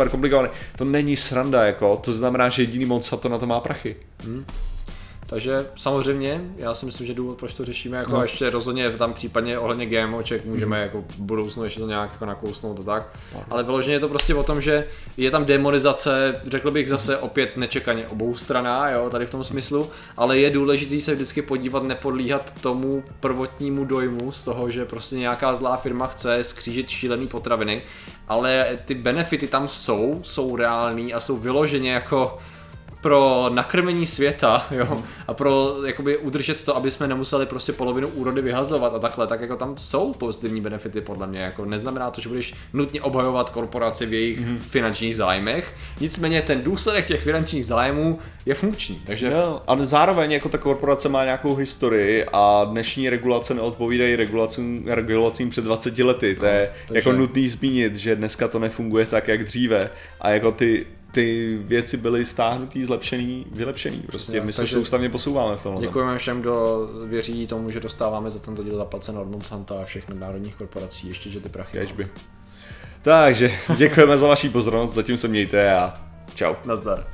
Super 0.01 0.09
komplikovaný. 0.09 0.49
To 0.77 0.85
není 0.85 1.17
sranda, 1.17 1.65
jako, 1.65 1.97
to 1.97 2.11
znamená, 2.11 2.49
že 2.49 2.61
jediný 2.61 2.85
Monsanto 2.85 3.29
na 3.29 3.37
to 3.37 3.45
má 3.47 3.59
prachy. 3.59 3.95
Takže 5.31 5.65
samozřejmě, 5.75 6.41
já 6.57 6.73
si 6.73 6.85
myslím, 6.85 7.07
že 7.07 7.13
důvod, 7.13 7.37
proč 7.37 7.53
to 7.53 7.65
řešíme, 7.65 7.97
jako 7.97 8.11
No. 8.11 8.21
ještě 8.21 8.49
rozhodně 8.49 8.89
tam 8.89 9.13
případně 9.13 9.59
ohledně 9.59 9.85
GMOček 9.85 10.45
můžeme 10.45 10.79
jako 10.79 11.03
v 11.09 11.19
budoucnu 11.19 11.63
ještě 11.63 11.79
to 11.79 11.87
nějak 11.87 12.11
jako 12.13 12.25
nakousnout 12.25 12.79
a 12.79 12.83
tak. 12.83 13.09
Ale 13.49 13.63
vyloženě 13.63 13.95
je 13.95 13.99
to 13.99 14.09
prostě 14.09 14.35
o 14.35 14.43
tom, 14.43 14.61
že 14.61 14.85
je 15.17 15.31
tam 15.31 15.45
demonizace, 15.45 16.41
řekl 16.47 16.71
bych 16.71 16.89
zase 16.89 17.17
opět 17.17 17.57
nečekaně 17.57 18.07
obou 18.07 18.35
straná, 18.35 18.89
jo, 18.89 19.09
tady 19.09 19.25
v 19.25 19.29
tom 19.31 19.43
smyslu, 19.43 19.89
ale 20.17 20.37
je 20.39 20.49
důležité 20.49 20.99
se 21.01 21.15
vždycky 21.15 21.41
podívat, 21.41 21.83
nepodlíhat 21.83 22.53
tomu 22.61 23.03
prvotnímu 23.19 23.85
dojmu 23.85 24.31
z 24.31 24.43
toho, 24.43 24.69
že 24.69 24.85
prostě 24.85 25.15
nějaká 25.15 25.55
zlá 25.55 25.77
firma 25.77 26.07
chce 26.07 26.43
skřížit 26.43 26.89
šílený 26.89 27.27
potraviny, 27.27 27.81
ale 28.27 28.67
ty 28.85 28.93
benefity 28.95 29.47
tam 29.47 29.67
jsou, 29.67 30.19
jsou 30.23 30.55
reální 30.55 31.13
a 31.13 31.19
jsou 31.19 31.37
vyloženě 31.37 31.91
jako 31.91 32.37
pro 33.01 33.49
nakrmení 33.49 34.05
světa, 34.05 34.67
jo, 34.71 35.03
a 35.27 35.33
pro 35.33 35.75
jakoby 35.85 36.17
udržet 36.17 36.63
to, 36.63 36.75
aby 36.75 36.91
jsme 36.91 37.07
nemuseli 37.07 37.45
prostě 37.45 37.73
polovinu 37.73 38.07
úrody 38.07 38.41
vyhazovat 38.41 38.95
a 38.95 38.99
takhle, 38.99 39.27
tak 39.27 39.41
jako 39.41 39.55
tam 39.55 39.77
jsou 39.77 40.13
pozitivní 40.13 40.61
benefity 40.61 41.01
podle 41.01 41.27
mě, 41.27 41.39
jako 41.39 41.65
neznamená 41.65 42.11
to, 42.11 42.21
že 42.21 42.29
budeš 42.29 42.53
nutně 42.73 43.01
obhajovat 43.01 43.49
korporaci 43.49 44.05
v 44.05 44.13
jejich 44.13 44.39
mm. 44.39 44.57
finančních 44.57 45.15
zájmech, 45.15 45.73
nicméně 45.99 46.41
ten 46.41 46.61
důsledek 46.61 47.05
těch 47.05 47.21
finančních 47.21 47.65
zájmů 47.65 48.19
je 48.45 48.55
funkční, 48.55 49.01
takže 49.05 49.27
Jo, 49.27 49.61
ale 49.67 49.85
zároveň 49.85 50.31
jako 50.31 50.49
ta 50.49 50.57
korporace 50.57 51.09
má 51.09 51.23
nějakou 51.23 51.55
historii 51.55 52.25
a 52.33 52.63
dnešní 52.63 53.09
regulace 53.09 53.53
neodpovídají 53.53 54.15
regulacím, 54.15 54.83
regulacím 54.87 55.49
před 55.49 55.63
20 55.63 56.03
lety. 56.03 56.35
To 56.35 56.45
je 56.45 56.71
takže- 56.87 56.99
jako 56.99 57.11
nutný 57.11 57.49
zmínit, 57.49 57.95
že 57.95 58.15
dneska 58.15 58.47
to 58.47 58.59
nefunguje 58.59 59.05
tak, 59.05 59.27
jak 59.27 59.43
dříve 59.43 59.89
a 60.21 60.29
jako 60.29 60.51
ty 60.51 60.85
ty 61.11 61.57
věci 61.63 61.97
byly 61.97 62.25
stáhnutý, 62.25 62.85
zlepšený, 62.85 63.45
vylepšený. 63.51 63.97
Prostě 63.97 64.37
Jo, 64.37 64.43
my 64.43 64.53
se 64.53 64.67
soustavně 64.67 65.09
posouváme 65.09 65.57
v 65.57 65.63
tomhle. 65.63 65.81
děkujeme 65.81 66.17
všem, 66.17 66.41
kdo 66.41 66.87
věří 67.05 67.47
tomu, 67.47 67.69
že 67.69 67.79
dostáváme 67.79 68.29
za 68.29 68.39
tento 68.39 68.63
díl 68.63 68.77
zaplaceno 68.77 69.21
od 69.21 69.31
Monsanta 69.31 69.75
a 69.81 69.85
všech 69.85 70.09
nadnárodních 70.09 70.55
korporací, 70.55 71.07
ještě 71.07 71.29
že 71.29 71.39
ty 71.39 71.49
prachy. 71.49 71.77
Kežby. 71.77 72.07
Takže 73.01 73.51
děkujeme 73.77 74.17
za 74.17 74.27
vaši 74.27 74.49
pozornost, 74.49 74.93
zatím 74.93 75.17
se 75.17 75.27
mějte 75.27 75.73
a 75.75 75.93
čau. 76.35 76.53
Nazdar. 76.65 77.07